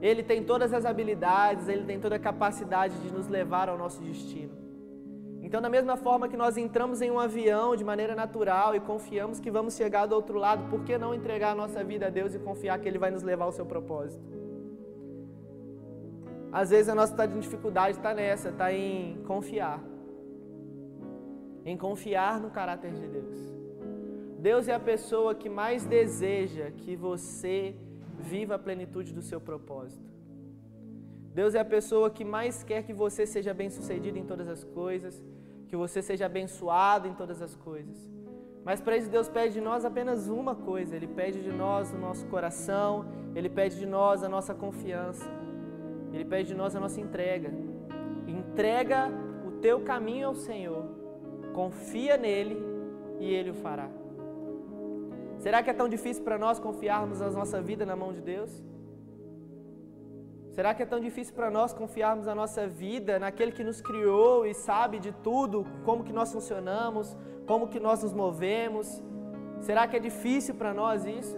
Ele 0.00 0.22
tem 0.22 0.42
todas 0.42 0.72
as 0.72 0.84
habilidades, 0.84 1.68
Ele 1.68 1.84
tem 1.84 1.98
toda 1.98 2.16
a 2.16 2.18
capacidade 2.18 2.98
de 3.00 3.12
nos 3.12 3.28
levar 3.28 3.68
ao 3.68 3.78
nosso 3.78 4.02
destino. 4.02 4.54
Então, 5.46 5.60
da 5.62 5.68
mesma 5.68 5.96
forma 5.96 6.28
que 6.28 6.36
nós 6.36 6.56
entramos 6.56 7.00
em 7.00 7.10
um 7.10 7.20
avião 7.20 7.76
de 7.76 7.84
maneira 7.84 8.16
natural 8.16 8.74
e 8.74 8.80
confiamos 8.80 9.38
que 9.38 9.50
vamos 9.50 9.76
chegar 9.76 10.04
do 10.06 10.14
outro 10.14 10.38
lado, 10.38 10.68
por 10.68 10.82
que 10.82 10.98
não 10.98 11.14
entregar 11.14 11.52
a 11.52 11.54
nossa 11.54 11.84
vida 11.84 12.08
a 12.08 12.10
Deus 12.10 12.34
e 12.34 12.38
confiar 12.38 12.78
que 12.80 12.88
Ele 12.88 12.98
vai 12.98 13.10
nos 13.10 13.22
levar 13.22 13.44
ao 13.44 13.52
seu 13.52 13.64
propósito? 13.64 14.24
Às 16.50 16.70
vezes 16.70 16.88
a 16.88 16.94
nossa 16.94 17.26
dificuldade 17.26 17.96
está 17.96 18.12
nessa, 18.12 18.48
está 18.48 18.72
em 18.72 19.22
confiar. 19.24 19.80
Em 21.64 21.76
confiar 21.76 22.40
no 22.40 22.50
caráter 22.50 22.92
de 22.92 23.06
Deus. 23.06 23.56
Deus 24.38 24.66
é 24.68 24.74
a 24.74 24.80
pessoa 24.80 25.34
que 25.34 25.48
mais 25.48 25.84
deseja 25.84 26.70
que 26.70 26.96
você 26.96 27.74
viva 28.18 28.54
a 28.54 28.58
plenitude 28.58 29.12
do 29.12 29.22
seu 29.22 29.40
propósito. 29.40 30.10
Deus 31.34 31.54
é 31.54 31.60
a 31.60 31.64
pessoa 31.64 32.08
que 32.10 32.24
mais 32.24 32.62
quer 32.62 32.82
que 32.82 32.94
você 32.94 33.26
seja 33.26 33.52
bem-sucedido 33.52 34.18
em 34.18 34.24
todas 34.24 34.48
as 34.48 34.64
coisas, 34.64 35.22
que 35.68 35.76
você 35.76 36.00
seja 36.00 36.26
abençoado 36.26 37.06
em 37.08 37.14
todas 37.14 37.42
as 37.42 37.54
coisas. 37.54 38.10
Mas 38.64 38.80
para 38.80 38.96
isso 38.96 39.10
Deus 39.10 39.28
pede 39.28 39.54
de 39.54 39.60
nós 39.60 39.84
apenas 39.84 40.28
uma 40.28 40.54
coisa, 40.54 40.96
Ele 40.96 41.06
pede 41.06 41.42
de 41.42 41.52
nós 41.52 41.92
o 41.92 41.98
nosso 41.98 42.26
coração, 42.26 43.06
Ele 43.34 43.48
pede 43.48 43.78
de 43.78 43.86
nós 43.86 44.24
a 44.24 44.28
nossa 44.28 44.54
confiança, 44.54 45.28
Ele 46.12 46.24
pede 46.24 46.48
de 46.48 46.54
nós 46.54 46.74
a 46.74 46.80
nossa 46.80 47.00
entrega. 47.00 47.52
Entrega 48.26 49.10
o 49.46 49.52
teu 49.60 49.80
caminho 49.80 50.28
ao 50.28 50.34
Senhor, 50.34 50.84
confia 51.52 52.16
nele 52.16 52.56
e 53.20 53.32
Ele 53.32 53.50
o 53.50 53.54
fará. 53.54 53.88
Será 55.38 55.62
que 55.62 55.70
é 55.70 55.72
tão 55.72 55.88
difícil 55.88 56.22
para 56.24 56.38
nós 56.38 56.58
confiarmos 56.58 57.20
a 57.20 57.30
nossa 57.30 57.60
vida 57.60 57.84
na 57.84 57.96
mão 57.96 58.12
de 58.12 58.20
Deus? 58.20 58.50
Será 60.56 60.72
que 60.74 60.82
é 60.82 60.86
tão 60.86 60.98
difícil 60.98 61.34
para 61.34 61.50
nós 61.50 61.74
confiarmos 61.74 62.26
a 62.26 62.34
nossa 62.34 62.66
vida 62.66 63.18
naquele 63.18 63.52
que 63.52 63.62
nos 63.62 63.82
criou 63.82 64.46
e 64.46 64.54
sabe 64.54 64.98
de 64.98 65.12
tudo, 65.12 65.66
como 65.84 66.02
que 66.02 66.14
nós 66.14 66.32
funcionamos, 66.32 67.14
como 67.46 67.68
que 67.68 67.78
nós 67.78 68.02
nos 68.02 68.14
movemos? 68.14 69.02
Será 69.60 69.86
que 69.86 69.96
é 69.96 69.98
difícil 69.98 70.54
para 70.54 70.72
nós 70.72 71.04
isso? 71.04 71.36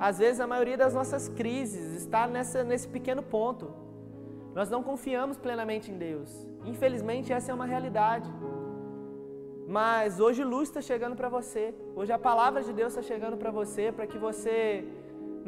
Às 0.00 0.18
vezes 0.18 0.40
a 0.40 0.46
maioria 0.46 0.78
das 0.78 0.94
nossas 0.94 1.28
crises 1.28 1.94
está 1.94 2.26
nessa, 2.26 2.64
nesse 2.64 2.88
pequeno 2.88 3.22
ponto. 3.22 3.70
Nós 4.54 4.70
não 4.70 4.82
confiamos 4.82 5.36
plenamente 5.36 5.90
em 5.90 5.98
Deus. 5.98 6.30
Infelizmente 6.64 7.32
essa 7.32 7.52
é 7.52 7.54
uma 7.54 7.66
realidade. 7.66 8.32
Mas 9.78 10.20
hoje 10.24 10.42
luz 10.52 10.66
está 10.68 10.82
chegando 10.90 11.16
para 11.20 11.30
você. 11.36 11.64
Hoje 11.98 12.12
a 12.18 12.22
palavra 12.30 12.60
de 12.68 12.72
Deus 12.80 12.90
está 12.92 13.04
chegando 13.12 13.36
para 13.42 13.52
você 13.60 13.84
para 13.96 14.06
que 14.10 14.18
você 14.28 14.56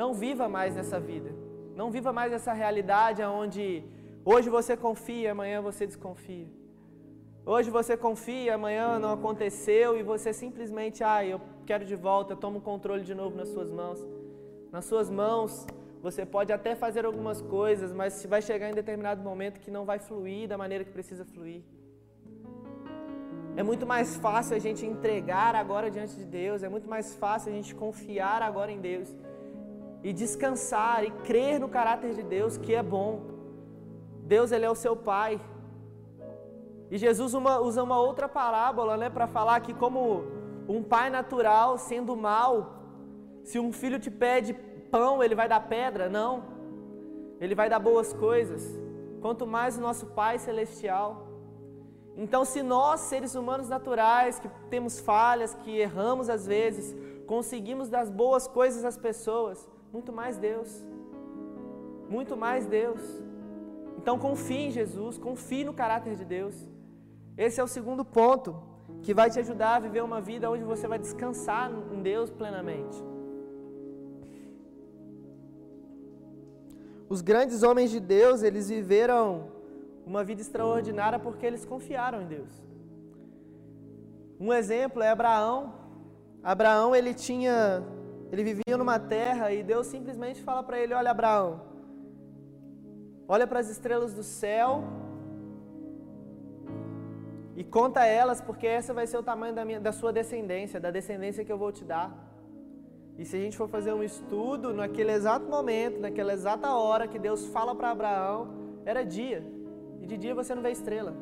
não 0.02 0.10
viva 0.24 0.46
mais 0.58 0.74
nessa 0.78 0.98
vida 1.10 1.30
não 1.74 1.90
viva 1.90 2.12
mais 2.12 2.32
essa 2.32 2.52
realidade 2.52 3.22
onde 3.22 3.82
hoje 4.24 4.48
você 4.48 4.76
confia, 4.76 5.32
amanhã 5.32 5.60
você 5.60 5.87
desconfia. 5.87 6.46
Hoje 7.44 7.68
você 7.70 7.96
confia, 7.96 8.54
amanhã 8.54 8.98
não 8.98 9.12
aconteceu 9.12 9.98
e 9.98 10.02
você 10.02 10.32
simplesmente, 10.32 11.04
ah, 11.04 11.24
eu 11.24 11.40
quero 11.66 11.84
de 11.84 11.94
volta, 11.94 12.34
toma 12.34 12.58
o 12.58 12.60
controle 12.60 13.02
de 13.02 13.14
novo 13.14 13.37
nas 13.37 13.48
suas 13.48 13.70
mãos. 13.70 13.98
Nas 14.72 14.84
suas 14.87 15.10
mãos, 15.10 15.66
você 16.00 16.24
pode 16.24 16.52
até 16.52 16.74
fazer 16.74 17.04
algumas 17.04 17.42
coisas, 17.42 17.92
mas 17.92 18.24
vai 18.24 18.40
chegar 18.40 18.70
em 18.70 18.74
determinado 18.74 19.22
momento 19.22 19.60
que 19.60 19.70
não 19.70 19.84
vai 19.84 19.98
fluir 19.98 20.48
da 20.48 20.56
maneira 20.56 20.84
que 20.84 20.90
precisa 20.90 21.24
fluir. 21.24 21.62
É 23.56 23.62
muito 23.62 23.86
mais 23.86 24.16
fácil 24.16 24.56
a 24.56 24.58
gente 24.58 24.84
entregar 24.84 25.54
agora 25.54 25.90
diante 25.90 26.14
de 26.16 26.24
Deus, 26.24 26.62
é 26.62 26.68
muito 26.68 26.88
mais 26.88 27.14
fácil 27.14 27.52
a 27.52 27.54
gente 27.54 27.74
confiar 27.74 28.42
agora 28.42 28.70
em 28.72 28.80
Deus 28.80 29.08
e 30.02 30.12
descansar 30.12 31.04
e 31.04 31.10
crer 31.28 31.60
no 31.60 31.68
caráter 31.68 32.14
de 32.14 32.22
Deus 32.22 32.56
que 32.56 32.74
é 32.74 32.82
bom. 32.82 33.12
Deus 34.34 34.50
ele 34.52 34.64
é 34.64 34.70
o 34.70 34.74
seu 34.74 34.96
pai. 34.96 35.40
E 36.90 36.98
Jesus 36.98 37.32
uma, 37.32 37.58
usa 37.60 37.82
uma 37.82 37.98
outra 38.00 38.28
parábola, 38.28 38.96
né, 38.96 39.08
para 39.08 39.26
falar 39.26 39.60
que 39.60 39.72
como 39.72 40.24
um 40.68 40.82
pai 40.82 41.08
natural 41.10 41.78
sendo 41.78 42.16
mal, 42.16 42.74
se 43.44 43.58
um 43.58 43.72
filho 43.72 43.98
te 43.98 44.10
pede 44.10 44.52
pão, 44.90 45.22
ele 45.22 45.34
vai 45.34 45.48
dar 45.48 45.60
pedra? 45.60 46.08
Não. 46.08 46.44
Ele 47.40 47.54
vai 47.54 47.68
dar 47.68 47.78
boas 47.78 48.12
coisas. 48.12 48.62
Quanto 49.20 49.46
mais 49.46 49.76
o 49.76 49.80
nosso 49.80 50.06
Pai 50.06 50.38
celestial. 50.38 51.33
Então, 52.16 52.44
se 52.44 52.62
nós, 52.62 53.00
seres 53.00 53.35
humanos 53.35 53.68
naturais, 53.68 54.38
que 54.38 54.48
temos 54.70 55.00
falhas, 55.00 55.55
que 55.55 55.79
erramos 55.79 56.29
às 56.29 56.46
vezes, 56.46 56.94
conseguimos 57.27 57.88
dar 57.88 58.07
boas 58.07 58.46
coisas 58.46 58.85
às 58.85 58.96
pessoas, 58.96 59.68
muito 59.92 60.12
mais 60.12 60.37
Deus. 60.37 60.85
Muito 62.09 62.37
mais 62.37 62.66
Deus. 62.66 63.00
Então 63.98 64.18
confie 64.18 64.66
em 64.66 64.70
Jesus, 64.70 65.16
confie 65.16 65.64
no 65.64 65.72
caráter 65.72 66.14
de 66.16 66.24
Deus. 66.24 66.55
Esse 67.37 67.61
é 67.61 67.64
o 67.64 67.66
segundo 67.66 68.05
ponto 68.05 68.55
que 69.03 69.14
vai 69.14 69.31
te 69.31 69.38
ajudar 69.38 69.77
a 69.77 69.79
viver 69.79 70.03
uma 70.03 70.20
vida 70.20 70.50
onde 70.50 70.62
você 70.62 70.87
vai 70.87 70.98
descansar 70.98 71.72
em 71.90 72.03
Deus 72.03 72.31
plenamente. 72.31 73.03
Os 77.09 77.20
grandes 77.20 77.62
homens 77.62 77.90
de 77.90 78.00
Deus, 78.00 78.42
eles 78.42 78.68
viveram 78.68 79.53
uma 80.06 80.22
vida 80.22 80.40
extraordinária 80.40 81.18
porque 81.18 81.44
eles 81.46 81.64
confiaram 81.64 82.22
em 82.22 82.26
Deus. 82.26 82.52
Um 84.38 84.52
exemplo 84.52 85.02
é 85.02 85.10
Abraão. 85.10 85.74
Abraão, 86.42 86.94
ele 86.94 87.14
tinha 87.14 87.82
ele 88.34 88.42
vivia 88.42 88.76
numa 88.76 88.98
terra 88.98 89.52
e 89.52 89.62
Deus 89.62 89.86
simplesmente 89.86 90.42
fala 90.42 90.62
para 90.62 90.78
ele: 90.78 90.92
Olha, 90.92 91.10
Abraão, 91.12 91.60
olha 93.28 93.46
para 93.46 93.60
as 93.60 93.68
estrelas 93.68 94.12
do 94.12 94.24
céu 94.24 94.82
e 97.56 97.62
conta 97.62 98.04
elas, 98.04 98.40
porque 98.40 98.66
essa 98.66 98.92
vai 98.92 99.06
ser 99.06 99.18
o 99.18 99.22
tamanho 99.22 99.54
da, 99.54 99.64
minha, 99.64 99.80
da 99.80 99.92
sua 99.92 100.12
descendência, 100.12 100.80
da 100.80 100.90
descendência 100.90 101.44
que 101.44 101.52
eu 101.52 101.58
vou 101.58 101.70
te 101.70 101.84
dar. 101.84 102.12
E 103.16 103.24
se 103.24 103.36
a 103.36 103.38
gente 103.38 103.56
for 103.56 103.68
fazer 103.68 103.92
um 103.92 104.02
estudo, 104.02 104.74
naquele 104.74 105.12
exato 105.12 105.46
momento, 105.46 106.00
naquela 106.00 106.32
exata 106.32 106.74
hora 106.74 107.06
que 107.06 107.20
Deus 107.20 107.46
fala 107.46 107.72
para 107.72 107.92
Abraão, 107.92 108.48
era 108.84 109.04
dia. 109.04 109.46
E 110.04 110.06
de 110.06 110.16
dia 110.22 110.34
você 110.40 110.54
não 110.54 110.62
vê 110.66 110.70
estrela. 110.78 111.12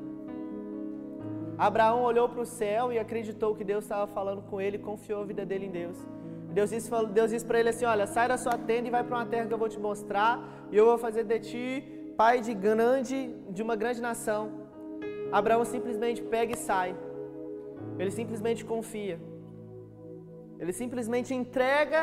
Abraão 1.67 1.99
olhou 2.11 2.29
para 2.29 2.43
o 2.45 2.49
céu 2.61 2.85
e 2.93 2.99
acreditou 3.05 3.51
que 3.59 3.65
Deus 3.73 3.85
estava 3.85 4.07
falando 4.17 4.41
com 4.49 4.57
ele 4.65 4.87
confiou 4.91 5.21
a 5.23 5.27
vida 5.31 5.45
dele 5.51 5.67
em 5.67 5.75
Deus. 5.81 5.99
Deus 6.57 6.71
disse, 6.75 6.91
Deus 7.19 7.31
disse 7.33 7.47
para 7.49 7.61
ele 7.61 7.71
assim: 7.73 7.87
Olha, 7.93 8.07
sai 8.15 8.27
da 8.33 8.37
sua 8.45 8.57
tenda 8.71 8.89
e 8.89 8.95
vai 8.97 9.05
para 9.05 9.17
uma 9.19 9.29
terra 9.33 9.47
que 9.47 9.55
eu 9.57 9.63
vou 9.65 9.69
te 9.75 9.79
mostrar, 9.89 10.33
e 10.73 10.77
eu 10.81 10.85
vou 10.91 10.99
fazer 11.07 11.23
de 11.33 11.39
ti 11.49 11.65
pai 12.17 12.37
de 12.41 12.55
grande, 12.67 13.19
de 13.57 13.63
uma 13.67 13.77
grande 13.83 14.03
nação. 14.09 14.43
Abraão 15.41 15.65
simplesmente 15.65 16.21
pega 16.35 16.53
e 16.57 16.61
sai. 16.69 16.91
Ele 18.01 18.13
simplesmente 18.21 18.65
confia. 18.75 19.17
Ele 20.59 20.73
simplesmente 20.83 21.33
entrega 21.41 22.03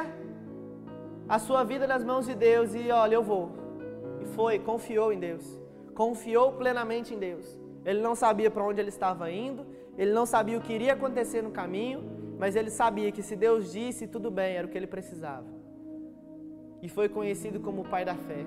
a 1.27 1.39
sua 1.47 1.63
vida 1.73 1.85
nas 1.93 2.05
mãos 2.11 2.25
de 2.25 2.35
Deus 2.49 2.73
e 2.73 2.89
olha, 3.03 3.15
eu 3.15 3.25
vou. 3.33 3.45
E 4.21 4.25
foi, 4.37 4.57
confiou 4.59 5.11
em 5.11 5.19
Deus. 5.29 5.45
Confiou 6.01 6.47
plenamente 6.61 7.13
em 7.13 7.19
Deus. 7.27 7.45
Ele 7.89 8.01
não 8.07 8.15
sabia 8.23 8.49
para 8.49 8.63
onde 8.69 8.79
ele 8.81 8.93
estava 8.97 9.25
indo, 9.29 9.63
ele 9.97 10.13
não 10.19 10.25
sabia 10.33 10.57
o 10.57 10.61
que 10.65 10.71
iria 10.77 10.93
acontecer 10.93 11.41
no 11.47 11.51
caminho, 11.51 11.99
mas 12.41 12.55
ele 12.55 12.71
sabia 12.81 13.11
que 13.15 13.23
se 13.29 13.35
Deus 13.35 13.73
disse, 13.77 14.07
tudo 14.07 14.29
bem, 14.31 14.51
era 14.55 14.65
o 14.65 14.69
que 14.69 14.77
ele 14.77 14.87
precisava. 14.87 15.49
E 16.81 16.87
foi 16.87 17.09
conhecido 17.09 17.59
como 17.59 17.81
o 17.81 17.89
pai 17.93 18.05
da 18.05 18.15
fé. 18.15 18.41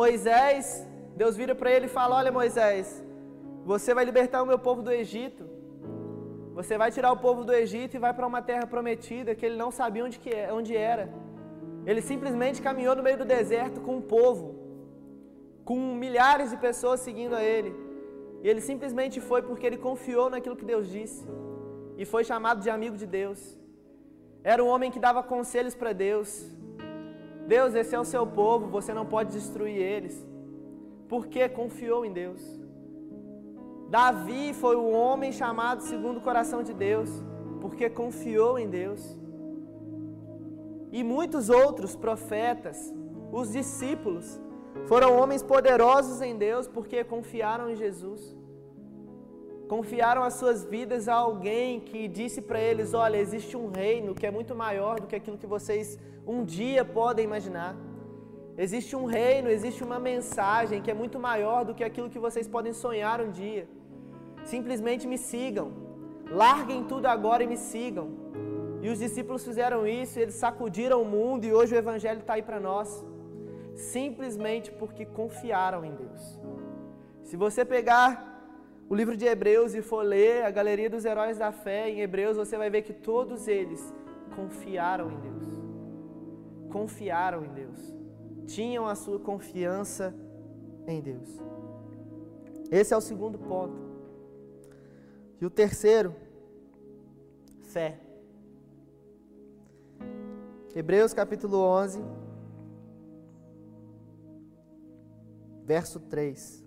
Moisés, 0.00 0.84
Deus 1.22 1.36
vira 1.36 1.54
para 1.54 1.70
ele 1.70 1.86
e 1.86 1.96
fala: 1.98 2.16
Olha, 2.16 2.32
Moisés, 2.32 2.86
você 3.72 3.94
vai 3.94 4.04
libertar 4.04 4.42
o 4.42 4.46
meu 4.46 4.58
povo 4.58 4.82
do 4.82 4.90
Egito. 4.90 5.44
Você 6.58 6.76
vai 6.82 6.90
tirar 6.90 7.12
o 7.12 7.20
povo 7.26 7.44
do 7.44 7.52
Egito 7.52 7.94
e 7.94 8.04
vai 8.06 8.12
para 8.12 8.26
uma 8.32 8.42
terra 8.42 8.66
prometida 8.66 9.36
que 9.36 9.46
ele 9.46 9.56
não 9.64 9.70
sabia 9.70 10.04
onde, 10.04 10.18
que 10.18 10.30
é, 10.30 10.52
onde 10.52 10.76
era. 10.76 11.06
Ele 11.86 12.00
simplesmente 12.00 12.62
caminhou 12.62 12.94
no 12.96 13.02
meio 13.02 13.18
do 13.18 13.24
deserto 13.24 13.80
com 13.80 13.96
um 13.96 14.04
povo, 14.16 14.46
com 15.64 15.78
milhares 16.04 16.50
de 16.50 16.56
pessoas 16.56 17.00
seguindo 17.00 17.34
a 17.34 17.42
ele. 17.42 17.72
E 18.42 18.48
ele 18.48 18.60
simplesmente 18.60 19.20
foi 19.20 19.40
porque 19.42 19.66
ele 19.66 19.78
confiou 19.88 20.28
naquilo 20.30 20.56
que 20.60 20.64
Deus 20.64 20.88
disse. 20.88 21.24
E 21.96 22.04
foi 22.04 22.24
chamado 22.24 22.60
de 22.60 22.70
amigo 22.70 22.96
de 22.96 23.06
Deus. 23.06 23.40
Era 24.42 24.62
um 24.62 24.68
homem 24.68 24.90
que 24.90 24.98
dava 24.98 25.22
conselhos 25.22 25.74
para 25.74 25.92
Deus. 25.92 26.30
Deus, 27.46 27.74
esse 27.74 27.94
é 27.94 28.00
o 28.00 28.04
seu 28.04 28.26
povo, 28.26 28.66
você 28.68 28.92
não 28.92 29.06
pode 29.06 29.32
destruir 29.32 29.76
eles. 29.76 30.16
porque 31.08 31.48
confiou 31.48 32.04
em 32.04 32.12
Deus. 32.12 32.42
Davi 33.88 34.52
foi 34.52 34.76
o 34.76 34.90
homem 34.90 35.30
chamado 35.30 35.82
segundo 35.82 36.18
o 36.18 36.20
coração 36.20 36.62
de 36.62 36.72
Deus, 36.72 37.10
porque 37.60 37.88
confiou 37.88 38.58
em 38.58 38.68
Deus. 38.68 39.02
E 40.98 41.02
muitos 41.02 41.44
outros 41.50 41.92
profetas, 42.04 42.78
os 43.38 43.50
discípulos, 43.58 44.26
foram 44.90 45.08
homens 45.18 45.42
poderosos 45.42 46.20
em 46.26 46.34
Deus 46.46 46.68
porque 46.68 47.02
confiaram 47.02 47.68
em 47.70 47.74
Jesus. 47.74 48.20
Confiaram 49.74 50.22
as 50.22 50.34
suas 50.34 50.64
vidas 50.74 51.08
a 51.08 51.16
alguém 51.26 51.80
que 51.88 52.06
disse 52.06 52.40
para 52.48 52.60
eles: 52.60 52.94
Olha, 52.94 53.16
existe 53.16 53.56
um 53.56 53.68
reino 53.82 54.14
que 54.14 54.24
é 54.24 54.30
muito 54.30 54.54
maior 54.54 55.00
do 55.00 55.08
que 55.08 55.16
aquilo 55.16 55.36
que 55.42 55.52
vocês 55.56 55.98
um 56.24 56.44
dia 56.44 56.84
podem 56.84 57.24
imaginar. 57.24 57.74
Existe 58.56 58.94
um 58.94 59.04
reino, 59.04 59.48
existe 59.50 59.82
uma 59.82 59.98
mensagem 59.98 60.80
que 60.80 60.92
é 60.92 60.94
muito 61.02 61.18
maior 61.18 61.64
do 61.64 61.74
que 61.74 61.82
aquilo 61.82 62.12
que 62.14 62.24
vocês 62.26 62.46
podem 62.46 62.72
sonhar 62.72 63.20
um 63.20 63.32
dia. 63.32 63.66
Simplesmente 64.44 65.08
me 65.08 65.18
sigam. 65.18 65.72
Larguem 66.30 66.84
tudo 66.84 67.06
agora 67.06 67.42
e 67.42 67.48
me 67.48 67.56
sigam. 67.56 68.23
E 68.84 68.88
os 68.90 68.98
discípulos 68.98 69.42
fizeram 69.42 69.86
isso, 69.86 70.20
eles 70.20 70.34
sacudiram 70.34 71.00
o 71.00 71.06
mundo 71.06 71.46
e 71.46 71.54
hoje 71.54 71.74
o 71.74 71.78
Evangelho 71.78 72.20
está 72.20 72.34
aí 72.34 72.42
para 72.42 72.60
nós. 72.60 73.02
Simplesmente 73.74 74.70
porque 74.70 75.06
confiaram 75.06 75.82
em 75.86 75.94
Deus. 75.94 76.38
Se 77.22 77.34
você 77.34 77.64
pegar 77.64 78.06
o 78.86 78.94
livro 78.94 79.16
de 79.16 79.24
Hebreus 79.24 79.74
e 79.74 79.80
for 79.80 80.02
ler 80.02 80.44
a 80.44 80.50
galeria 80.50 80.90
dos 80.90 81.06
heróis 81.06 81.38
da 81.38 81.50
fé 81.50 81.88
em 81.88 82.02
Hebreus, 82.02 82.36
você 82.36 82.58
vai 82.58 82.68
ver 82.68 82.82
que 82.82 82.92
todos 82.92 83.48
eles 83.48 83.82
confiaram 84.36 85.10
em 85.10 85.18
Deus. 85.18 85.54
Confiaram 86.70 87.42
em 87.42 87.52
Deus. 87.54 87.80
Tinham 88.46 88.86
a 88.86 88.94
sua 88.94 89.18
confiança 89.18 90.14
em 90.86 91.00
Deus. 91.00 91.30
Esse 92.70 92.92
é 92.92 92.96
o 92.98 93.00
segundo 93.00 93.38
ponto. 93.38 93.78
E 95.40 95.46
o 95.46 95.48
terceiro, 95.48 96.14
fé. 97.62 98.03
Hebreus 100.76 101.14
capítulo 101.14 101.58
11, 101.58 102.02
verso 105.64 106.00
3. 106.00 106.64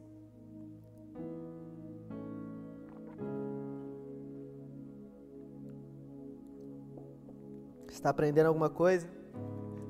Está 7.89 8.12
aprendendo 8.12 8.46
alguma 8.46 8.70
coisa? 8.70 9.10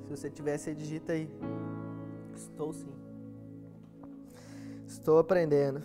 Se 0.02 0.10
você 0.10 0.32
tiver, 0.32 0.58
você 0.58 0.74
digita 0.74 1.14
aí. 1.14 1.30
Estou 2.36 2.74
sim. 2.74 2.92
Estou 4.88 5.20
aprendendo. 5.20 5.84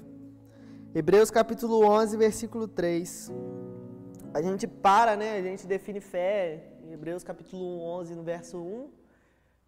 Hebreus 0.94 1.30
capítulo 1.30 1.84
11, 1.86 2.16
versículo 2.16 2.66
3. 2.66 3.30
A 4.32 4.40
gente 4.40 4.66
para, 4.66 5.16
né? 5.16 5.36
A 5.36 5.42
gente 5.42 5.66
define 5.66 6.00
fé 6.00 6.71
em 6.84 6.92
Hebreus 6.92 7.22
capítulo 7.22 7.80
11, 7.80 8.14
no 8.14 8.22
verso 8.22 8.58
1, 8.58 8.90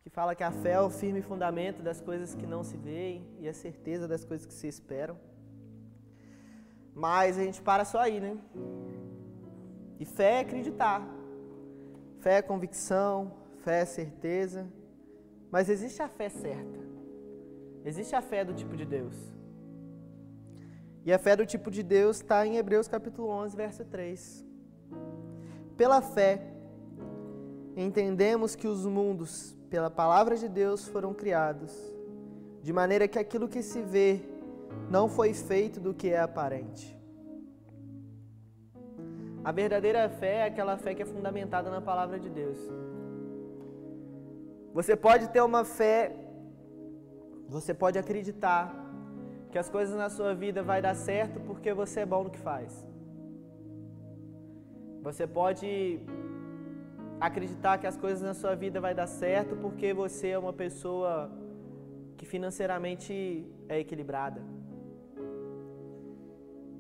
que 0.02 0.10
fala 0.10 0.34
que 0.34 0.42
a 0.42 0.50
fé 0.50 0.72
é 0.72 0.80
o 0.80 0.90
firme 0.90 1.22
fundamento 1.22 1.82
das 1.82 2.00
coisas 2.00 2.34
que 2.34 2.46
não 2.46 2.62
se 2.62 2.76
veem 2.76 3.26
e 3.38 3.48
a 3.48 3.54
certeza 3.54 4.06
das 4.06 4.24
coisas 4.24 4.46
que 4.46 4.52
se 4.52 4.66
esperam. 4.66 5.16
Mas 6.94 7.38
a 7.38 7.44
gente 7.44 7.62
para 7.62 7.84
só 7.84 7.98
aí, 8.00 8.20
né? 8.20 8.36
E 9.98 10.04
fé 10.04 10.34
é 10.34 10.40
acreditar. 10.40 11.02
Fé 12.20 12.38
é 12.38 12.42
convicção, 12.42 13.32
fé 13.64 13.82
é 13.82 13.84
certeza. 13.84 14.66
Mas 15.50 15.68
existe 15.68 16.02
a 16.02 16.08
fé 16.08 16.28
certa. 16.28 16.80
Existe 17.84 18.14
a 18.14 18.20
fé 18.20 18.44
do 18.44 18.54
tipo 18.54 18.76
de 18.76 18.84
Deus. 18.84 19.16
E 21.04 21.12
a 21.12 21.18
fé 21.18 21.36
do 21.36 21.46
tipo 21.46 21.70
de 21.70 21.82
Deus 21.82 22.16
está 22.16 22.46
em 22.46 22.56
Hebreus 22.56 22.88
capítulo 22.88 23.28
11, 23.28 23.56
verso 23.56 23.84
3. 23.84 24.44
Pela 25.76 26.00
fé, 26.00 26.53
entendemos 27.76 28.54
que 28.54 28.68
os 28.68 28.86
mundos, 28.86 29.56
pela 29.68 29.90
palavra 29.90 30.36
de 30.36 30.48
Deus, 30.48 30.86
foram 30.86 31.12
criados, 31.12 31.72
de 32.62 32.72
maneira 32.72 33.08
que 33.08 33.18
aquilo 33.18 33.48
que 33.48 33.62
se 33.62 33.82
vê 33.82 34.20
não 34.90 35.08
foi 35.08 35.34
feito 35.34 35.80
do 35.80 35.92
que 35.92 36.08
é 36.08 36.20
aparente. 36.20 36.96
A 39.44 39.52
verdadeira 39.52 40.08
fé 40.08 40.36
é 40.36 40.44
aquela 40.44 40.76
fé 40.78 40.94
que 40.94 41.02
é 41.02 41.06
fundamentada 41.06 41.70
na 41.70 41.80
palavra 41.80 42.18
de 42.18 42.30
Deus. 42.30 42.58
Você 44.72 44.96
pode 44.96 45.28
ter 45.28 45.42
uma 45.42 45.64
fé, 45.64 46.16
você 47.48 47.74
pode 47.74 47.98
acreditar 47.98 48.74
que 49.50 49.58
as 49.58 49.68
coisas 49.68 49.94
na 49.96 50.08
sua 50.08 50.34
vida 50.34 50.62
vai 50.62 50.80
dar 50.80 50.94
certo 50.94 51.38
porque 51.40 51.72
você 51.72 52.00
é 52.00 52.06
bom 52.06 52.24
no 52.24 52.30
que 52.30 52.38
faz. 52.38 52.84
Você 55.02 55.26
pode 55.26 56.00
acreditar 57.20 57.78
que 57.78 57.86
as 57.86 57.96
coisas 57.96 58.22
na 58.22 58.34
sua 58.34 58.54
vida 58.54 58.80
vai 58.80 58.94
dar 58.94 59.06
certo 59.06 59.56
porque 59.56 59.92
você 59.92 60.28
é 60.28 60.38
uma 60.38 60.52
pessoa 60.52 61.30
que 62.16 62.26
financeiramente 62.26 63.46
é 63.68 63.78
equilibrada. 63.78 64.42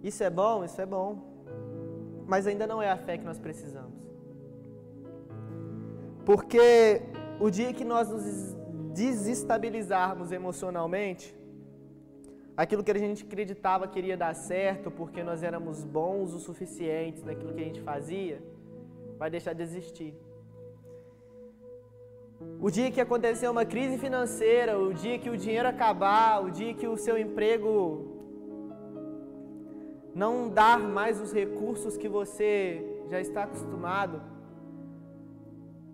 Isso 0.02 0.22
é 0.22 0.30
bom, 0.30 0.64
isso 0.64 0.80
é 0.80 0.86
bom 0.86 1.34
mas 2.26 2.46
ainda 2.46 2.66
não 2.66 2.80
é 2.80 2.90
a 2.90 2.96
fé 2.96 3.18
que 3.18 3.24
nós 3.24 3.38
precisamos. 3.38 3.92
Porque 6.24 7.02
o 7.38 7.50
dia 7.50 7.72
que 7.72 7.84
nós 7.84 8.08
nos 8.08 8.54
desestabilizarmos 8.94 10.32
emocionalmente, 10.32 11.36
aquilo 12.56 12.82
que 12.82 12.90
a 12.90 12.98
gente 12.98 13.24
acreditava 13.24 13.86
que 13.86 13.98
iria 13.98 14.16
dar 14.16 14.34
certo 14.34 14.90
porque 14.90 15.22
nós 15.22 15.42
éramos 15.42 15.84
bons 15.84 16.32
o 16.32 16.38
suficiente 16.38 17.22
naquilo 17.22 17.52
que 17.52 17.60
a 17.60 17.64
gente 17.64 17.82
fazia, 17.82 18.42
vai 19.18 19.30
deixar 19.30 19.52
de 19.52 19.62
existir. 19.62 20.14
O 22.60 22.70
dia 22.70 22.90
que 22.90 23.00
acontecer 23.00 23.48
uma 23.48 23.64
crise 23.64 23.96
financeira, 23.98 24.78
o 24.78 24.92
dia 24.92 25.18
que 25.18 25.30
o 25.30 25.36
dinheiro 25.36 25.68
acabar, 25.68 26.42
o 26.44 26.50
dia 26.50 26.74
que 26.74 26.86
o 26.86 26.96
seu 26.96 27.16
emprego 27.18 27.74
não 30.14 30.48
dar 30.48 30.78
mais 30.78 31.20
os 31.20 31.32
recursos 31.32 31.96
que 31.96 32.08
você 32.08 32.84
já 33.10 33.20
está 33.20 33.44
acostumado, 33.44 34.22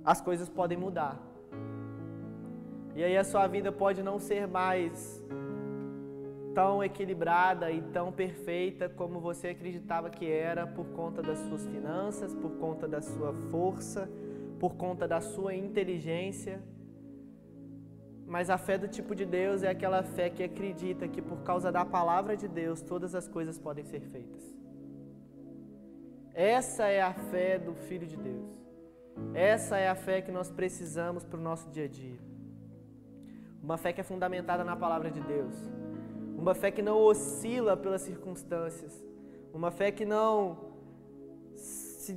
as 0.05 0.21
coisas 0.21 0.49
podem 0.49 0.79
mudar. 0.79 1.19
E 2.95 3.05
aí 3.05 3.17
a 3.17 3.25
sua 3.25 3.47
vida 3.47 3.71
pode 3.71 4.03
não 4.03 4.19
ser 4.19 4.47
mais 4.47 5.23
tão 6.55 6.83
equilibrada 6.83 7.71
e 7.71 7.81
tão 7.81 8.11
perfeita 8.13 8.89
como 8.89 9.21
você 9.21 9.49
acreditava 9.49 10.11
que 10.11 10.31
era 10.31 10.67
por 10.67 10.87
conta 10.89 11.23
das 11.23 11.39
suas 11.41 11.67
finanças, 11.67 12.35
por 12.35 12.53
conta 12.59 12.89
da 12.89 13.01
sua 13.01 13.33
força, 13.51 14.11
por 14.59 14.75
conta 14.75 15.07
da 15.07 15.21
sua 15.21 15.55
inteligência. 15.55 16.63
Mas 18.27 18.49
a 18.49 18.59
fé 18.59 18.79
do 18.79 18.89
tipo 18.89 19.15
de 19.15 19.25
Deus 19.25 19.63
é 19.63 19.71
aquela 19.71 20.03
fé 20.03 20.31
que 20.31 20.43
acredita 20.43 21.09
que 21.09 21.21
por 21.21 21.43
causa 21.43 21.73
da 21.73 21.85
palavra 21.85 22.37
de 22.37 22.47
Deus 22.47 22.81
todas 22.81 23.15
as 23.15 23.27
coisas 23.27 23.59
podem 23.59 23.85
ser 23.85 24.01
feitas. 24.01 24.43
Essa 26.33 26.87
é 26.87 27.03
a 27.03 27.13
fé 27.13 27.59
do 27.59 27.75
Filho 27.75 28.07
de 28.07 28.17
Deus. 28.17 28.51
Essa 29.35 29.79
é 29.79 29.89
a 29.89 29.95
fé 29.95 30.23
que 30.23 30.31
nós 30.31 30.51
precisamos 30.51 31.25
para 31.25 31.39
o 31.39 31.43
nosso 31.43 31.69
dia 31.71 31.85
a 31.85 31.89
dia. 31.89 32.19
Uma 33.63 33.77
fé 33.77 33.93
que 33.93 34.01
é 34.01 34.05
fundamentada 34.05 34.65
na 34.65 34.77
palavra 34.77 35.11
de 35.11 35.21
Deus. 35.21 35.55
Uma 36.41 36.55
fé 36.55 36.71
que 36.71 36.83
não 36.83 36.99
oscila 36.99 37.77
pelas 37.77 38.03
circunstâncias. 38.03 39.05
Uma 39.53 39.71
fé 39.71 39.91
que 39.91 40.05
não 40.05 40.71
se 41.55 42.13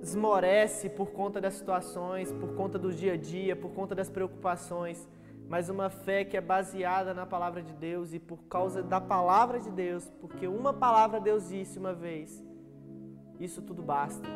desmorece 0.00 0.88
por 0.88 1.10
conta 1.10 1.40
das 1.40 1.54
situações, 1.54 2.32
por 2.32 2.54
conta 2.54 2.78
do 2.78 2.92
dia 2.92 3.12
a 3.12 3.16
dia, 3.16 3.54
por 3.54 3.70
conta 3.72 3.94
das 3.94 4.08
preocupações 4.08 5.06
mas 5.50 5.68
uma 5.68 5.90
fé 5.90 6.24
que 6.24 6.36
é 6.36 6.40
baseada 6.40 7.12
na 7.12 7.26
palavra 7.26 7.60
de 7.60 7.72
Deus 7.72 8.14
e 8.14 8.20
por 8.20 8.38
causa 8.44 8.84
da 8.84 9.00
palavra 9.00 9.58
de 9.58 9.68
Deus, 9.68 10.08
porque 10.20 10.46
uma 10.46 10.72
palavra 10.72 11.18
Deus 11.18 11.48
disse 11.48 11.76
uma 11.76 11.92
vez, 11.92 12.40
isso 13.40 13.60
tudo 13.60 13.82
basta. 13.82 14.28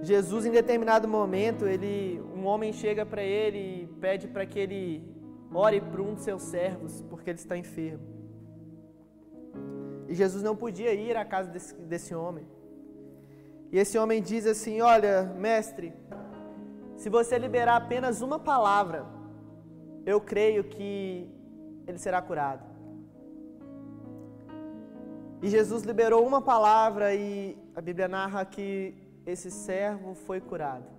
Jesus, 0.00 0.46
em 0.46 0.50
determinado 0.50 1.06
momento, 1.06 1.66
ele, 1.66 2.18
um 2.34 2.46
homem 2.46 2.72
chega 2.72 3.04
para 3.04 3.22
ele 3.22 3.58
e 3.58 3.86
pede 4.00 4.26
para 4.26 4.46
que 4.46 4.58
ele 4.58 5.04
ore 5.52 5.80
por 5.80 6.00
um 6.00 6.14
de 6.14 6.22
seus 6.22 6.42
servos, 6.42 7.02
porque 7.02 7.30
ele 7.30 7.38
está 7.38 7.56
enfermo. 7.56 8.06
E 10.08 10.14
Jesus 10.14 10.42
não 10.42 10.56
podia 10.56 10.94
ir 10.94 11.16
à 11.16 11.24
casa 11.24 11.50
desse, 11.50 11.74
desse 11.74 12.14
homem. 12.14 12.46
E 13.70 13.78
esse 13.78 13.98
homem 13.98 14.22
diz 14.22 14.46
assim: 14.46 14.80
Olha, 14.80 15.24
mestre, 15.24 15.92
se 16.96 17.10
você 17.10 17.38
liberar 17.38 17.76
apenas 17.76 18.22
uma 18.22 18.38
palavra, 18.38 19.06
eu 20.06 20.20
creio 20.20 20.64
que 20.64 21.30
ele 21.86 21.98
será 21.98 22.20
curado. 22.22 22.64
E 25.42 25.48
Jesus 25.48 25.82
liberou 25.84 26.26
uma 26.26 26.42
palavra 26.42 27.14
e 27.14 27.56
a 27.74 27.80
Bíblia 27.80 28.08
narra 28.08 28.44
que 28.44 28.94
esse 29.24 29.50
servo 29.50 30.14
foi 30.14 30.40
curado. 30.40 30.97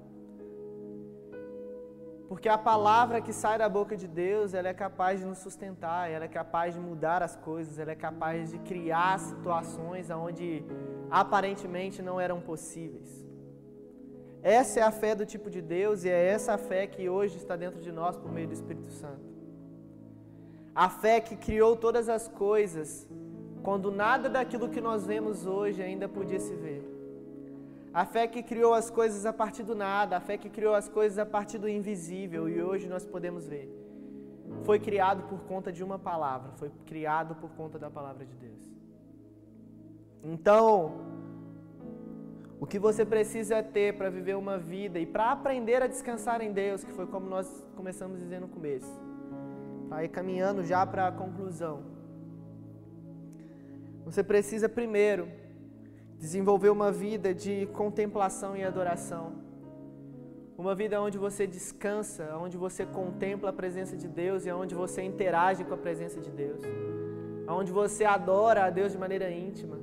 Porque 2.30 2.48
a 2.48 2.60
palavra 2.60 3.20
que 3.20 3.34
sai 3.34 3.58
da 3.58 3.68
boca 3.68 3.98
de 3.98 4.08
Deus, 4.08 4.54
ela 4.54 4.68
é 4.68 4.74
capaz 4.74 5.20
de 5.20 5.26
nos 5.26 5.40
sustentar, 5.40 6.12
ela 6.12 6.26
é 6.26 6.28
capaz 6.28 6.76
de 6.76 6.80
mudar 6.80 7.24
as 7.24 7.36
coisas, 7.36 7.80
ela 7.80 7.92
é 7.92 7.96
capaz 7.96 8.52
de 8.52 8.60
criar 8.60 9.20
situações 9.20 10.12
onde 10.12 10.64
aparentemente 11.10 12.04
não 12.04 12.22
eram 12.22 12.40
possíveis. 12.40 13.28
Essa 14.44 14.80
é 14.80 14.84
a 14.84 14.92
fé 14.92 15.16
do 15.16 15.26
tipo 15.26 15.50
de 15.50 15.60
Deus 15.60 16.04
e 16.04 16.10
é 16.10 16.28
essa 16.28 16.54
a 16.54 16.58
fé 16.60 16.86
que 16.86 17.10
hoje 17.10 17.38
está 17.38 17.56
dentro 17.56 17.82
de 17.82 17.92
nós 17.92 18.16
por 18.16 18.32
meio 18.32 18.48
do 18.48 18.54
Espírito 18.54 18.92
Santo. 18.92 19.28
A 20.76 20.88
fé 20.88 21.20
que 21.20 21.36
criou 21.36 21.76
todas 21.76 22.08
as 22.08 22.28
coisas 22.28 23.08
quando 23.64 23.92
nada 23.92 24.30
daquilo 24.30 24.70
que 24.70 24.80
nós 24.80 25.04
vemos 25.04 25.48
hoje 25.48 25.82
ainda 25.82 26.08
podia 26.08 26.40
se 26.40 26.54
ver. 26.54 26.79
A 27.94 28.06
fé 28.06 28.28
que 28.28 28.44
criou 28.44 28.74
as 28.74 28.90
coisas 28.90 29.26
a 29.26 29.34
partir 29.34 29.64
do 29.64 29.74
nada, 29.74 30.18
a 30.18 30.20
fé 30.20 30.38
que 30.38 30.50
criou 30.50 30.76
as 30.76 30.88
coisas 30.88 31.18
a 31.18 31.26
partir 31.26 31.58
do 31.58 31.68
invisível 31.68 32.48
e 32.48 32.62
hoje 32.62 32.88
nós 32.88 33.06
podemos 33.06 33.48
ver. 33.48 33.68
Foi 34.64 34.80
criado 34.80 35.24
por 35.24 35.40
conta 35.42 35.72
de 35.72 35.84
uma 35.84 35.98
palavra, 35.98 36.52
foi 36.54 36.72
criado 36.86 37.36
por 37.36 37.50
conta 37.52 37.80
da 37.80 37.90
palavra 37.90 38.26
de 38.26 38.36
Deus. 38.36 38.72
Então, 40.24 41.02
o 42.60 42.68
que 42.68 42.78
você 42.78 43.06
precisa 43.06 43.64
ter 43.64 43.96
para 43.98 44.10
viver 44.10 44.36
uma 44.36 44.58
vida 44.58 45.00
e 45.00 45.06
para 45.06 45.32
aprender 45.32 45.82
a 45.82 45.88
descansar 45.88 46.42
em 46.42 46.52
Deus, 46.52 46.84
que 46.84 46.92
foi 46.92 47.08
como 47.08 47.28
nós 47.28 47.66
começamos 47.76 48.20
dizendo 48.20 48.42
no 48.42 48.50
começo. 48.50 49.00
Aí 49.90 50.08
caminhando 50.08 50.64
já 50.64 50.86
para 50.86 51.08
a 51.08 51.12
conclusão. 51.12 51.84
Você 54.06 54.24
precisa 54.24 54.68
primeiro 54.68 55.28
desenvolver 56.20 56.70
uma 56.70 56.92
vida 56.92 57.34
de 57.34 57.66
contemplação 57.68 58.56
e 58.56 58.64
adoração. 58.64 59.26
Uma 60.58 60.76
vida 60.76 61.02
onde 61.02 61.18
você 61.18 61.48
descansa, 61.48 62.36
onde 62.36 62.58
você 62.58 62.86
contempla 62.86 63.50
a 63.50 63.54
presença 63.54 63.96
de 63.96 64.08
Deus 64.08 64.46
e 64.46 64.52
onde 64.52 64.76
você 64.76 65.02
interage 65.02 65.64
com 65.64 65.74
a 65.74 65.78
presença 65.78 66.20
de 66.20 66.30
Deus. 66.30 66.62
Onde 67.48 67.72
você 67.72 68.04
adora 68.04 68.66
a 68.66 68.70
Deus 68.70 68.92
de 68.92 68.98
maneira 68.98 69.32
íntima. 69.32 69.80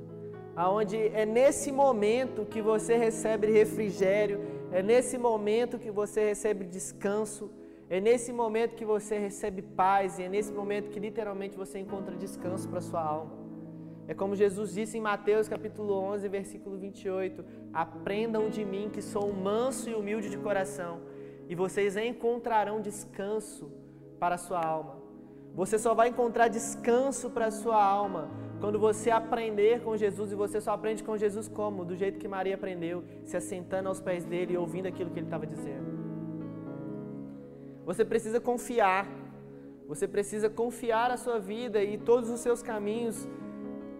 Onde 0.55 0.97
é 1.07 1.25
nesse 1.25 1.71
momento 1.71 2.45
que 2.45 2.61
você 2.61 2.95
recebe 2.95 3.47
refrigério, 3.51 4.39
é 4.71 4.83
nesse 4.83 5.17
momento 5.17 5.79
que 5.79 5.89
você 5.89 6.25
recebe 6.25 6.65
descanso, 6.65 7.49
é 7.89 7.99
nesse 7.99 8.31
momento 8.31 8.75
que 8.75 8.85
você 8.85 9.17
recebe 9.17 9.61
paz 9.63 10.19
e 10.19 10.23
é 10.23 10.29
nesse 10.29 10.51
momento 10.51 10.89
que 10.91 10.99
literalmente 10.99 11.57
você 11.57 11.79
encontra 11.79 12.15
descanso 12.15 12.67
para 12.69 12.81
sua 12.81 13.01
alma. 13.01 13.46
É 14.07 14.13
como 14.13 14.35
Jesus 14.35 14.73
disse 14.73 14.97
em 14.97 15.01
Mateus 15.01 15.49
capítulo 15.49 15.93
11, 15.93 16.27
versículo 16.29 16.77
28: 16.77 17.43
Aprendam 17.73 18.49
de 18.49 18.63
mim 18.63 18.89
que 18.91 19.01
sou 19.01 19.33
manso 19.33 19.89
e 19.89 19.93
humilde 19.93 20.29
de 20.29 20.37
coração, 20.37 21.01
e 21.49 21.53
vocês 21.53 21.97
encontrarão 21.97 22.79
descanso 22.79 23.69
para 24.17 24.35
a 24.35 24.37
sua 24.37 24.63
alma. 24.63 24.95
Você 25.53 25.77
só 25.77 25.93
vai 25.93 26.07
encontrar 26.09 26.47
descanso 26.47 27.29
para 27.29 27.47
a 27.47 27.51
sua 27.51 27.83
alma 27.83 28.29
quando 28.61 28.79
você 28.79 29.11
aprender 29.11 29.81
com 29.81 29.97
Jesus, 29.97 30.31
e 30.31 30.35
você 30.35 30.61
só 30.61 30.71
aprende 30.71 31.03
com 31.03 31.17
Jesus 31.17 31.47
como? 31.49 31.83
Do 31.83 31.95
jeito 31.95 32.17
que 32.17 32.27
Maria 32.27 32.55
aprendeu, 32.55 33.03
se 33.25 33.35
assentando 33.35 33.89
aos 33.89 33.99
pés 33.99 34.23
dele 34.23 34.53
e 34.53 34.57
ouvindo 34.57 34.87
aquilo 34.87 35.11
que 35.11 35.19
ele 35.19 35.27
estava 35.27 35.45
dizendo. 35.45 35.97
Você 37.85 38.05
precisa 38.05 38.39
confiar, 38.39 39.07
você 39.87 40.07
precisa 40.07 40.49
confiar 40.49 41.11
a 41.11 41.17
sua 41.17 41.39
vida 41.39 41.83
e 41.83 41.97
todos 41.97 42.29
os 42.29 42.39
seus 42.39 42.61
caminhos 42.61 43.27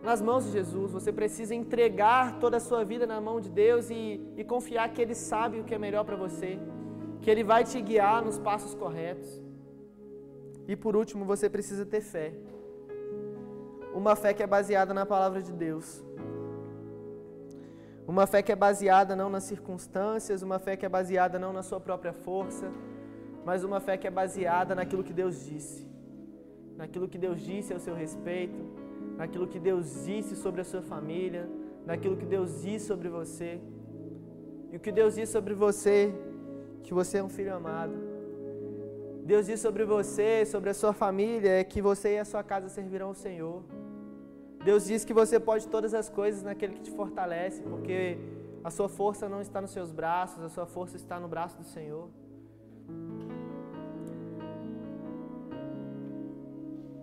nas 0.03 0.21
mãos 0.21 0.45
de 0.45 0.51
Jesus. 0.51 0.91
Você 0.91 1.11
precisa 1.11 1.53
entregar 1.53 2.39
toda 2.39 2.57
a 2.57 2.59
sua 2.59 2.83
vida 2.83 3.05
na 3.05 3.19
mão 3.19 3.39
de 3.39 3.49
Deus 3.49 3.89
e, 3.89 4.21
e 4.35 4.43
confiar 4.43 4.89
que 4.93 5.01
Ele 5.01 5.15
sabe 5.15 5.59
o 5.59 5.63
que 5.63 5.75
é 5.75 5.77
melhor 5.77 6.03
para 6.03 6.15
você, 6.15 6.59
que 7.21 7.29
Ele 7.29 7.43
vai 7.43 7.63
te 7.63 7.81
guiar 7.81 8.23
nos 8.23 8.39
passos 8.39 8.73
corretos. 8.73 9.41
E 10.67 10.75
por 10.75 10.95
último, 10.95 11.25
você 11.25 11.49
precisa 11.49 11.85
ter 11.85 12.01
fé. 12.01 12.33
Uma 13.93 14.15
fé 14.15 14.33
que 14.33 14.43
é 14.43 14.47
baseada 14.47 14.93
na 14.93 15.05
palavra 15.05 15.41
de 15.41 15.51
Deus. 15.51 16.03
Uma 18.05 18.25
fé 18.25 18.41
que 18.41 18.51
é 18.51 18.55
baseada 18.55 19.15
não 19.15 19.29
nas 19.29 19.43
circunstâncias, 19.43 20.41
uma 20.41 20.59
fé 20.59 20.77
que 20.77 20.85
é 20.85 20.89
baseada 20.89 21.37
não 21.37 21.51
na 21.51 21.61
sua 21.61 21.79
própria 21.79 22.13
força, 22.13 22.71
mas 23.43 23.63
uma 23.63 23.79
fé 23.79 23.97
que 23.97 24.07
é 24.07 24.11
baseada 24.11 24.73
naquilo 24.73 25.03
que 25.03 25.13
Deus 25.13 25.45
disse. 25.45 25.85
Naquilo 26.77 27.07
que 27.07 27.17
Deus 27.17 27.39
disse 27.41 27.73
ao 27.73 27.79
seu 27.79 27.95
respeito, 27.95 28.59
naquilo 29.17 29.47
que 29.47 29.59
Deus 29.59 30.05
disse 30.05 30.35
sobre 30.35 30.61
a 30.61 30.63
sua 30.63 30.81
família, 30.81 31.49
naquilo 31.85 32.15
que 32.15 32.25
Deus 32.25 32.61
disse 32.61 32.85
sobre 32.85 33.09
você. 33.09 33.59
E 34.71 34.77
o 34.77 34.79
que 34.79 34.91
Deus 34.91 35.15
disse 35.15 35.31
sobre 35.31 35.53
você, 35.53 36.13
que 36.83 36.93
você 36.93 37.17
é 37.17 37.23
um 37.23 37.29
filho 37.29 37.53
amado. 37.53 37.93
Deus 39.23 39.47
disse 39.47 39.63
sobre 39.63 39.83
você, 39.83 40.45
sobre 40.45 40.69
a 40.69 40.73
sua 40.73 40.93
família, 40.93 41.59
é 41.59 41.63
que 41.63 41.81
você 41.81 42.15
e 42.15 42.19
a 42.19 42.25
sua 42.25 42.43
casa 42.43 42.69
servirão 42.69 43.07
ao 43.07 43.13
Senhor. 43.13 43.63
Deus 44.63 44.85
diz 44.85 45.03
que 45.03 45.13
você 45.13 45.39
pode 45.39 45.67
todas 45.67 45.93
as 45.93 46.09
coisas 46.09 46.43
naquele 46.43 46.73
que 46.73 46.81
te 46.81 46.91
fortalece, 46.91 47.61
porque 47.61 48.17
a 48.63 48.69
sua 48.69 48.87
força 48.87 49.27
não 49.27 49.41
está 49.41 49.61
nos 49.61 49.71
seus 49.71 49.91
braços, 49.91 50.43
a 50.43 50.49
sua 50.49 50.65
força 50.65 50.95
está 50.95 51.19
no 51.19 51.27
braço 51.27 51.57
do 51.57 51.63
Senhor. 51.63 52.09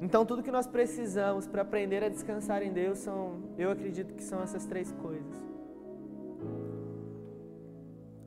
Então, 0.04 0.20
tudo 0.26 0.42
que 0.46 0.50
nós 0.56 0.66
precisamos 0.66 1.46
para 1.46 1.62
aprender 1.62 2.00
a 2.04 2.10
descansar 2.10 2.62
em 2.62 2.72
Deus 2.80 2.98
são, 2.98 3.20
eu 3.56 3.70
acredito 3.70 4.12
que 4.16 4.22
são 4.30 4.42
essas 4.46 4.66
três 4.66 4.92
coisas. 5.04 5.36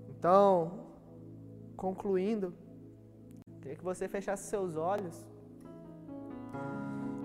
Então, 0.09 0.47
concluindo, 1.83 2.51
queria 3.61 3.77
que 3.77 3.83
você 3.83 4.07
fechasse 4.07 4.49
seus 4.53 4.75
olhos 4.75 5.15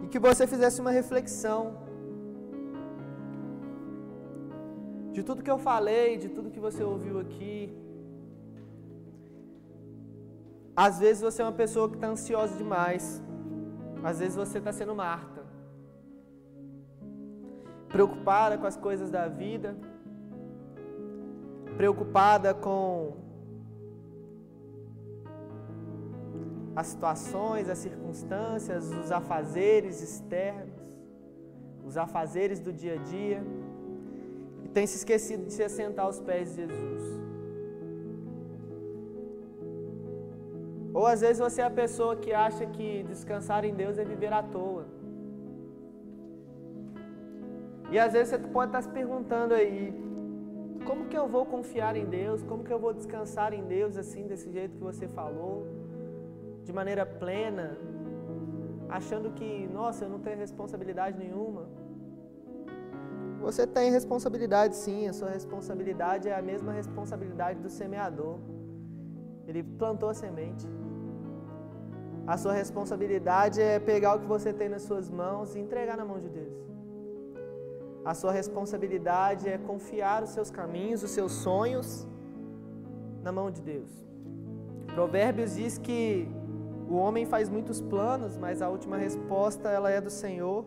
e 0.05 0.09
que 0.09 0.19
você 0.19 0.47
fizesse 0.47 0.83
uma 0.83 0.91
reflexão 0.91 1.63
de 5.13 5.23
tudo 5.23 5.43
que 5.43 5.55
eu 5.57 5.61
falei, 5.73 6.19
de 6.19 6.29
tudo 6.29 6.51
que 6.51 6.61
você 6.69 6.85
ouviu 6.85 7.19
aqui. 7.25 7.75
Às 10.77 10.99
vezes 10.99 11.23
você 11.23 11.41
é 11.41 11.45
uma 11.47 11.61
pessoa 11.65 11.89
que 11.89 11.95
está 11.95 12.09
ansiosa 12.09 12.55
demais. 12.55 13.23
Às 14.03 14.19
vezes 14.19 14.37
você 14.37 14.59
está 14.59 14.73
sendo 14.73 14.95
Marta, 14.95 15.45
preocupada 17.89 18.59
com 18.59 18.67
as 18.67 18.77
coisas 18.77 19.11
da 19.11 19.29
vida, 19.29 19.77
preocupada 21.77 22.53
com 22.53 23.15
as 26.75 26.87
situações, 26.87 27.69
as 27.69 27.79
circunstâncias, 27.79 28.91
os 28.91 29.13
afazeres 29.13 30.03
externos, 30.03 30.83
os 31.85 31.97
afazeres 31.97 32.59
do 32.59 32.73
dia 32.73 32.95
a 32.95 32.97
dia, 32.97 33.45
e 34.65 34.69
tem 34.69 34.87
se 34.87 34.97
esquecido 34.97 35.47
de 35.47 35.53
se 35.53 35.63
assentar 35.63 36.07
aos 36.07 36.19
pés 36.19 36.57
de 36.57 36.67
Jesus. 36.67 37.22
Ou 40.95 41.07
às 41.07 41.21
vezes 41.23 41.39
você 41.39 41.63
é 41.63 41.65
a 41.65 41.71
pessoa 41.71 42.15
que 42.17 42.33
acha 42.33 42.67
que 42.67 43.03
descansar 43.05 43.65
em 43.65 43.75
Deus 43.75 43.99
é 43.99 44.05
viver 44.05 44.33
à 44.33 44.43
toa. 44.43 44.85
E 47.91 47.99
às 47.99 48.13
vezes 48.13 48.29
você 48.29 48.39
pode 48.39 48.69
estar 48.71 48.83
se 48.83 48.89
perguntando 48.89 49.55
aí, 49.55 49.95
como 50.87 51.07
que 51.07 51.17
eu 51.17 51.27
vou 51.29 51.45
confiar 51.47 51.95
em 51.97 52.07
Deus? 52.07 52.43
Como 52.43 52.65
que 52.65 52.73
eu 52.73 52.79
vou 52.79 52.93
descansar 52.93 53.53
em 53.53 53.65
Deus 53.65 53.97
assim, 53.97 54.27
desse 54.27 54.51
jeito 54.51 54.77
que 54.77 54.83
você 54.83 55.07
falou? 55.09 55.67
De 56.65 56.73
maneira 56.73 57.05
plena, 57.05 57.77
achando 58.89 59.31
que, 59.33 59.69
nossa, 59.73 60.05
eu 60.05 60.11
não 60.11 60.19
tenho 60.19 60.39
responsabilidade 60.39 61.19
nenhuma. 61.19 61.65
Você 63.41 63.67
tem 63.67 63.91
responsabilidade 63.91 64.77
sim, 64.77 65.09
a 65.09 65.13
sua 65.13 65.31
responsabilidade 65.31 66.29
é 66.29 66.35
a 66.35 66.43
mesma 66.43 66.73
responsabilidade 66.73 67.59
do 67.61 67.69
semeador. 67.69 68.39
Ele 69.47 69.63
plantou 69.63 70.09
a 70.09 70.15
semente. 70.15 70.67
A 72.27 72.37
sua 72.37 72.53
responsabilidade 72.53 73.61
é 73.61 73.81
pegar 73.81 74.15
o 74.15 74.21
que 74.21 74.27
você 74.27 74.53
tem 74.53 74.69
nas 74.69 74.83
suas 74.83 75.11
mãos 75.11 75.57
e 75.57 75.59
entregar 75.59 75.97
na 75.97 76.05
mão 76.05 76.21
de 76.21 76.29
Deus. 76.29 76.55
A 78.05 78.15
sua 78.15 78.33
responsabilidade 78.33 79.49
é 79.49 79.59
confiar 79.59 80.23
os 80.23 80.31
seus 80.31 80.51
caminhos, 80.51 81.03
os 81.03 81.11
seus 81.11 81.33
sonhos 81.33 82.07
na 83.23 83.33
mão 83.33 83.51
de 83.51 83.61
Deus. 83.61 83.91
Provérbios 84.95 85.55
diz 85.57 85.79
que 85.79 86.29
o 86.89 86.95
homem 86.95 87.25
faz 87.25 87.49
muitos 87.49 87.81
planos, 87.81 88.37
mas 88.37 88.61
a 88.61 88.69
última 88.69 88.97
resposta 88.97 89.69
ela 89.69 89.91
é 89.91 90.01
do 90.01 90.11
Senhor. 90.11 90.65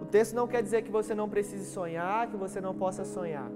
O 0.00 0.04
texto 0.06 0.34
não 0.34 0.48
quer 0.48 0.62
dizer 0.62 0.82
que 0.82 0.90
você 0.90 1.14
não 1.14 1.28
precise 1.28 1.66
sonhar, 1.66 2.28
que 2.28 2.36
você 2.36 2.60
não 2.60 2.74
possa 2.74 3.04
sonhar. 3.04 3.50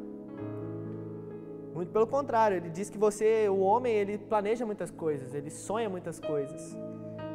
Muito 1.75 1.91
pelo 1.91 2.07
contrário, 2.07 2.57
ele 2.57 2.71
diz 2.71 2.89
que 2.89 2.97
você, 2.97 3.49
o 3.49 3.59
homem, 3.59 3.93
ele 3.93 4.17
planeja 4.17 4.65
muitas 4.65 4.93
coisas, 4.93 5.35
ele 5.35 5.51
sonha 5.51 5.89
muitas 5.89 6.21
coisas. 6.21 6.77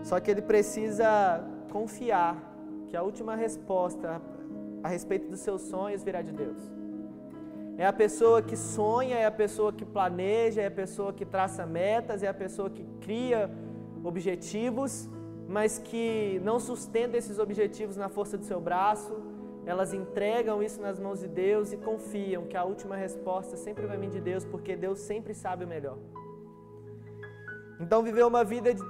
Só 0.02 0.18
que 0.20 0.32
ele 0.32 0.42
precisa 0.42 1.44
confiar 1.70 2.38
que 2.88 2.96
a 2.96 3.04
última 3.04 3.36
resposta 3.36 4.22
a 4.82 4.88
respeito 4.88 5.30
dos 5.30 5.42
seus 5.42 5.64
sonhos 5.64 6.04
virá 6.04 6.22
de 6.22 6.32
Deus. 6.32 6.58
É 7.78 7.86
a 7.86 7.92
pessoa 7.92 8.42
que 8.42 8.56
sonha, 8.56 9.18
é 9.18 9.26
a 9.26 9.32
pessoa 9.32 9.74
que 9.74 9.86
planeja, 9.86 10.62
é 10.62 10.68
a 10.68 10.72
pessoa 10.72 11.12
que 11.12 11.26
traça 11.26 11.66
metas, 11.66 12.24
é 12.24 12.28
a 12.28 12.34
pessoa 12.34 12.70
que 12.70 12.84
cria 13.02 13.52
objetivos, 14.04 15.10
mas 15.50 15.80
que 15.80 16.40
não 16.46 16.60
sustenta 16.60 17.18
esses 17.18 17.40
objetivos 17.40 17.98
na 17.98 18.08
força 18.08 18.38
do 18.38 18.46
seu 18.46 18.62
braço. 18.62 19.14
Elas 19.66 19.94
entregam 19.94 20.64
isso 20.64 20.82
nas 20.82 21.00
mãos 21.00 21.20
de 21.20 21.28
Deus 21.28 21.72
e 21.72 21.78
confiam 21.78 22.46
que 22.48 22.58
a 22.58 22.64
última 22.64 22.96
resposta 22.96 23.56
sempre 23.56 23.86
vai 23.86 23.98
vir 23.98 24.10
de 24.10 24.22
Deus, 24.22 24.46
porque 24.46 24.76
Deus 24.76 25.00
sempre 25.00 25.34
sabe 25.34 25.66
o 25.66 25.68
melhor. 25.68 25.98
Então, 27.80 28.04
viver 28.04 28.26
uma 28.26 28.44
vida 28.44 28.74
de 28.74 28.82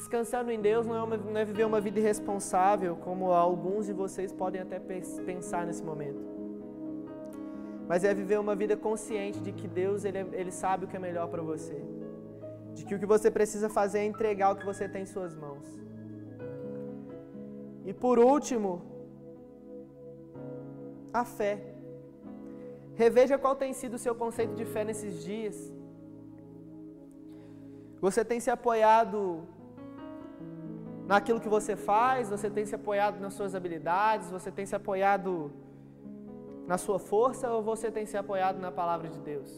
descansando 0.00 0.50
em 0.50 0.60
Deus 0.60 0.86
não 0.86 0.96
é, 0.96 1.02
uma, 1.02 1.16
não 1.16 1.36
é 1.36 1.44
viver 1.44 1.64
uma 1.64 1.80
vida 1.80 1.98
irresponsável, 1.98 2.96
como 2.96 3.32
alguns 3.32 3.86
de 3.86 3.92
vocês 3.92 4.32
podem 4.32 4.60
até 4.60 4.78
pensar 4.78 5.66
nesse 5.66 5.82
momento. 5.82 6.22
Mas 7.86 8.04
é 8.04 8.14
viver 8.14 8.38
uma 8.38 8.54
vida 8.54 8.76
consciente 8.76 9.40
de 9.40 9.52
que 9.52 9.66
Deus 9.66 10.04
ele, 10.04 10.18
ele 10.32 10.52
sabe 10.52 10.84
o 10.84 10.88
que 10.88 10.96
é 10.96 10.98
melhor 10.98 11.28
para 11.28 11.42
você. 11.42 11.78
De 12.72 12.84
que 12.84 12.94
o 12.94 12.98
que 12.98 13.04
você 13.04 13.30
precisa 13.30 13.68
fazer 13.68 13.98
é 13.98 14.04
entregar 14.04 14.52
o 14.52 14.56
que 14.56 14.64
você 14.64 14.88
tem 14.88 15.02
em 15.02 15.06
suas 15.06 15.34
mãos. 15.34 15.66
E 17.84 17.92
por 17.92 18.18
último, 18.18 18.70
a 21.12 21.24
fé. 21.24 21.52
Reveja 22.94 23.38
qual 23.38 23.54
tem 23.56 23.72
sido 23.72 23.94
o 23.94 23.98
seu 23.98 24.14
conceito 24.14 24.54
de 24.54 24.64
fé 24.64 24.84
nesses 24.84 25.22
dias. 25.22 25.72
Você 28.00 28.24
tem 28.24 28.40
se 28.40 28.50
apoiado 28.50 29.46
naquilo 31.06 31.40
que 31.40 31.48
você 31.48 31.76
faz, 31.76 32.30
você 32.30 32.48
tem 32.48 32.64
se 32.64 32.74
apoiado 32.74 33.20
nas 33.20 33.34
suas 33.34 33.54
habilidades, 33.54 34.30
você 34.30 34.50
tem 34.50 34.64
se 34.64 34.76
apoiado 34.76 35.50
na 36.66 36.78
sua 36.78 36.98
força 36.98 37.50
ou 37.50 37.62
você 37.62 37.90
tem 37.90 38.06
se 38.06 38.16
apoiado 38.16 38.58
na 38.58 38.70
palavra 38.70 39.08
de 39.08 39.18
Deus? 39.20 39.50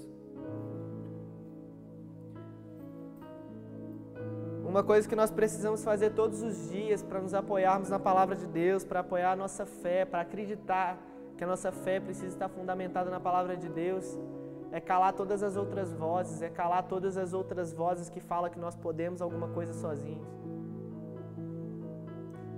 Uma 4.65 4.83
coisa 4.83 5.07
que 5.07 5.15
nós 5.15 5.31
precisamos 5.31 5.85
fazer 5.85 6.11
todos 6.15 6.43
os 6.43 6.71
dias 6.71 7.03
para 7.03 7.21
nos 7.21 7.35
apoiarmos 7.35 7.91
na 7.91 7.99
palavra 7.99 8.35
de 8.35 8.47
Deus, 8.47 8.83
para 8.83 9.01
apoiar 9.01 9.33
a 9.33 9.37
nossa 9.37 9.67
fé, 9.67 10.07
para 10.07 10.23
acreditar 10.23 10.99
que 11.43 11.45
a 11.45 11.49
nossa 11.49 11.73
fé 11.73 11.99
precisa 11.99 12.29
estar 12.29 12.49
fundamentada 12.49 13.11
na 13.11 13.19
palavra 13.19 13.57
de 13.57 13.69
Deus, 13.69 14.17
é 14.71 14.81
calar 14.81 15.13
todas 15.13 15.43
as 15.43 15.57
outras 15.57 15.93
vozes, 15.93 16.41
é 16.41 16.49
calar 16.49 16.85
todas 16.85 17.17
as 17.17 17.33
outras 17.33 17.73
vozes 17.73 18.09
que 18.09 18.21
falam 18.21 18.49
que 18.49 18.61
nós 18.61 18.77
podemos 18.77 19.21
alguma 19.21 19.49
coisa 19.49 19.73
sozinhos. 19.73 20.29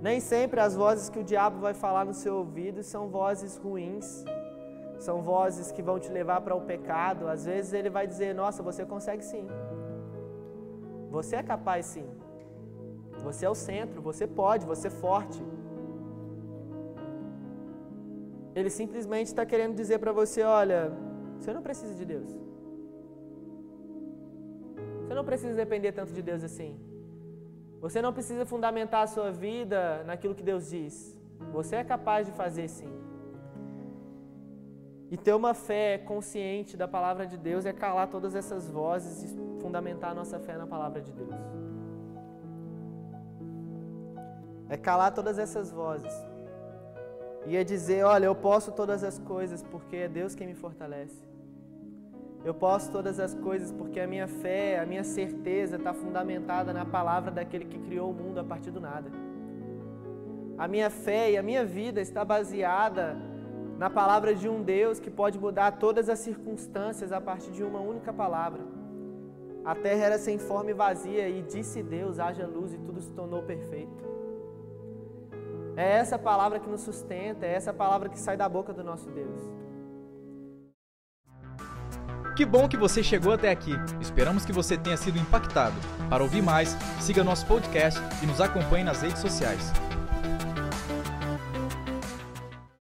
Nem 0.03 0.19
sempre 0.19 0.59
as 0.59 0.75
vozes 0.75 1.09
que 1.09 1.17
o 1.17 1.23
diabo 1.23 1.57
vai 1.59 1.73
falar 1.73 2.05
no 2.05 2.13
seu 2.13 2.35
ouvido 2.35 2.83
são 2.83 3.09
vozes 3.09 3.57
ruins, 3.57 4.23
são 4.99 5.23
vozes 5.23 5.71
que 5.71 5.81
vão 5.81 5.97
te 5.99 6.11
levar 6.11 6.41
para 6.41 6.53
o 6.53 6.61
pecado. 6.61 7.27
Às 7.27 7.43
vezes 7.45 7.73
ele 7.73 7.89
vai 7.89 8.05
dizer: 8.05 8.35
Nossa, 8.35 8.61
você 8.61 8.85
consegue 8.85 9.25
sim. 9.25 9.47
Você 11.09 11.37
é 11.37 11.41
capaz 11.41 11.87
sim. 11.87 12.07
Você 13.23 13.47
é 13.47 13.49
o 13.49 13.55
centro, 13.55 13.99
você 13.99 14.27
pode, 14.27 14.63
você 14.63 14.89
é 14.89 14.91
forte. 14.91 15.43
Ele 18.55 18.69
simplesmente 18.69 19.27
está 19.27 19.45
querendo 19.45 19.75
dizer 19.75 19.99
para 19.99 20.13
você: 20.13 20.41
Olha, 20.41 20.91
você 21.37 21.53
não 21.53 21.61
precisa 21.61 21.93
de 21.93 22.05
Deus. 22.05 22.29
Você 25.01 25.13
não 25.13 25.25
precisa 25.25 25.53
depender 25.53 25.91
tanto 25.91 26.13
de 26.13 26.21
Deus 26.21 26.43
assim. 26.43 26.79
Você 27.81 28.01
não 28.01 28.13
precisa 28.13 28.45
fundamentar 28.45 29.03
a 29.03 29.07
sua 29.07 29.29
vida 29.31 30.03
naquilo 30.05 30.33
que 30.33 30.41
Deus 30.41 30.69
diz. 30.69 31.15
Você 31.51 31.75
é 31.75 31.83
capaz 31.83 32.25
de 32.27 32.33
fazer 32.33 32.67
sim. 32.67 32.91
E 35.11 35.17
ter 35.17 35.33
uma 35.33 35.53
fé 35.53 35.99
consciente 35.99 36.75
da 36.75 36.87
palavra 36.87 37.27
de 37.27 37.37
Deus 37.37 37.65
é 37.65 37.73
calar 37.73 38.07
todas 38.07 38.33
essas 38.35 38.69
vozes 38.69 39.23
e 39.23 39.27
fundamentar 39.61 40.11
a 40.11 40.15
nossa 40.15 40.39
fé 40.39 40.57
na 40.57 40.65
palavra 40.65 41.01
de 41.01 41.11
Deus. 41.11 41.35
É 44.67 44.77
calar 44.77 45.13
todas 45.13 45.37
essas 45.37 45.71
vozes. 45.71 46.13
É 47.47 47.63
dizer: 47.63 48.03
olha, 48.03 48.25
eu 48.25 48.35
posso 48.35 48.71
todas 48.71 49.03
as 49.03 49.19
coisas 49.19 49.63
porque 49.63 49.95
é 49.95 50.07
Deus 50.07 50.35
quem 50.35 50.47
me 50.47 50.55
fortalece. 50.55 51.21
Eu 52.43 52.53
posso 52.53 52.91
todas 52.91 53.19
as 53.19 53.33
coisas 53.33 53.71
porque 53.71 53.99
a 53.99 54.07
minha 54.07 54.27
fé, 54.27 54.79
a 54.79 54.85
minha 54.85 55.03
certeza 55.03 55.77
está 55.77 55.93
fundamentada 55.93 56.71
na 56.71 56.85
palavra 56.85 57.31
daquele 57.31 57.65
que 57.65 57.79
criou 57.79 58.11
o 58.11 58.13
mundo 58.13 58.39
a 58.39 58.43
partir 58.43 58.71
do 58.71 58.79
nada. 58.79 59.09
A 60.57 60.67
minha 60.67 60.89
fé 60.89 61.31
e 61.31 61.37
a 61.37 61.43
minha 61.43 61.65
vida 61.65 61.99
está 61.99 62.23
baseada 62.23 63.17
na 63.77 63.89
palavra 63.89 64.33
de 64.33 64.47
um 64.47 64.61
Deus 64.61 64.99
que 64.99 65.09
pode 65.09 65.37
mudar 65.39 65.71
todas 65.73 66.07
as 66.07 66.19
circunstâncias 66.19 67.11
a 67.11 67.19
partir 67.19 67.51
de 67.51 67.63
uma 67.63 67.79
única 67.79 68.13
palavra. 68.13 68.61
A 69.65 69.73
terra 69.73 70.05
era 70.05 70.19
sem 70.19 70.37
forma 70.37 70.69
e 70.69 70.73
vazia 70.73 71.27
e 71.27 71.41
disse 71.41 71.81
Deus: 71.81 72.19
haja 72.19 72.45
luz 72.45 72.73
e 72.73 72.77
tudo 72.77 73.01
se 73.01 73.11
tornou 73.11 73.41
perfeito. 73.41 74.14
É 75.77 75.97
essa 75.97 76.17
palavra 76.17 76.59
que 76.59 76.69
nos 76.69 76.81
sustenta, 76.81 77.45
é 77.45 77.53
essa 77.53 77.73
palavra 77.73 78.09
que 78.09 78.19
sai 78.19 78.37
da 78.37 78.47
boca 78.47 78.73
do 78.73 78.83
nosso 78.83 79.09
Deus. 79.11 79.41
Que 82.35 82.45
bom 82.45 82.67
que 82.67 82.75
você 82.75 83.01
chegou 83.01 83.33
até 83.33 83.49
aqui. 83.49 83.71
Esperamos 84.01 84.45
que 84.45 84.51
você 84.51 84.77
tenha 84.77 84.97
sido 84.97 85.17
impactado. 85.17 85.75
Para 86.09 86.21
ouvir 86.21 86.41
mais, 86.41 86.75
siga 86.99 87.23
nosso 87.23 87.45
podcast 87.45 87.99
e 88.21 88.25
nos 88.25 88.41
acompanhe 88.41 88.83
nas 88.83 89.01
redes 89.01 89.19
sociais. 89.19 89.71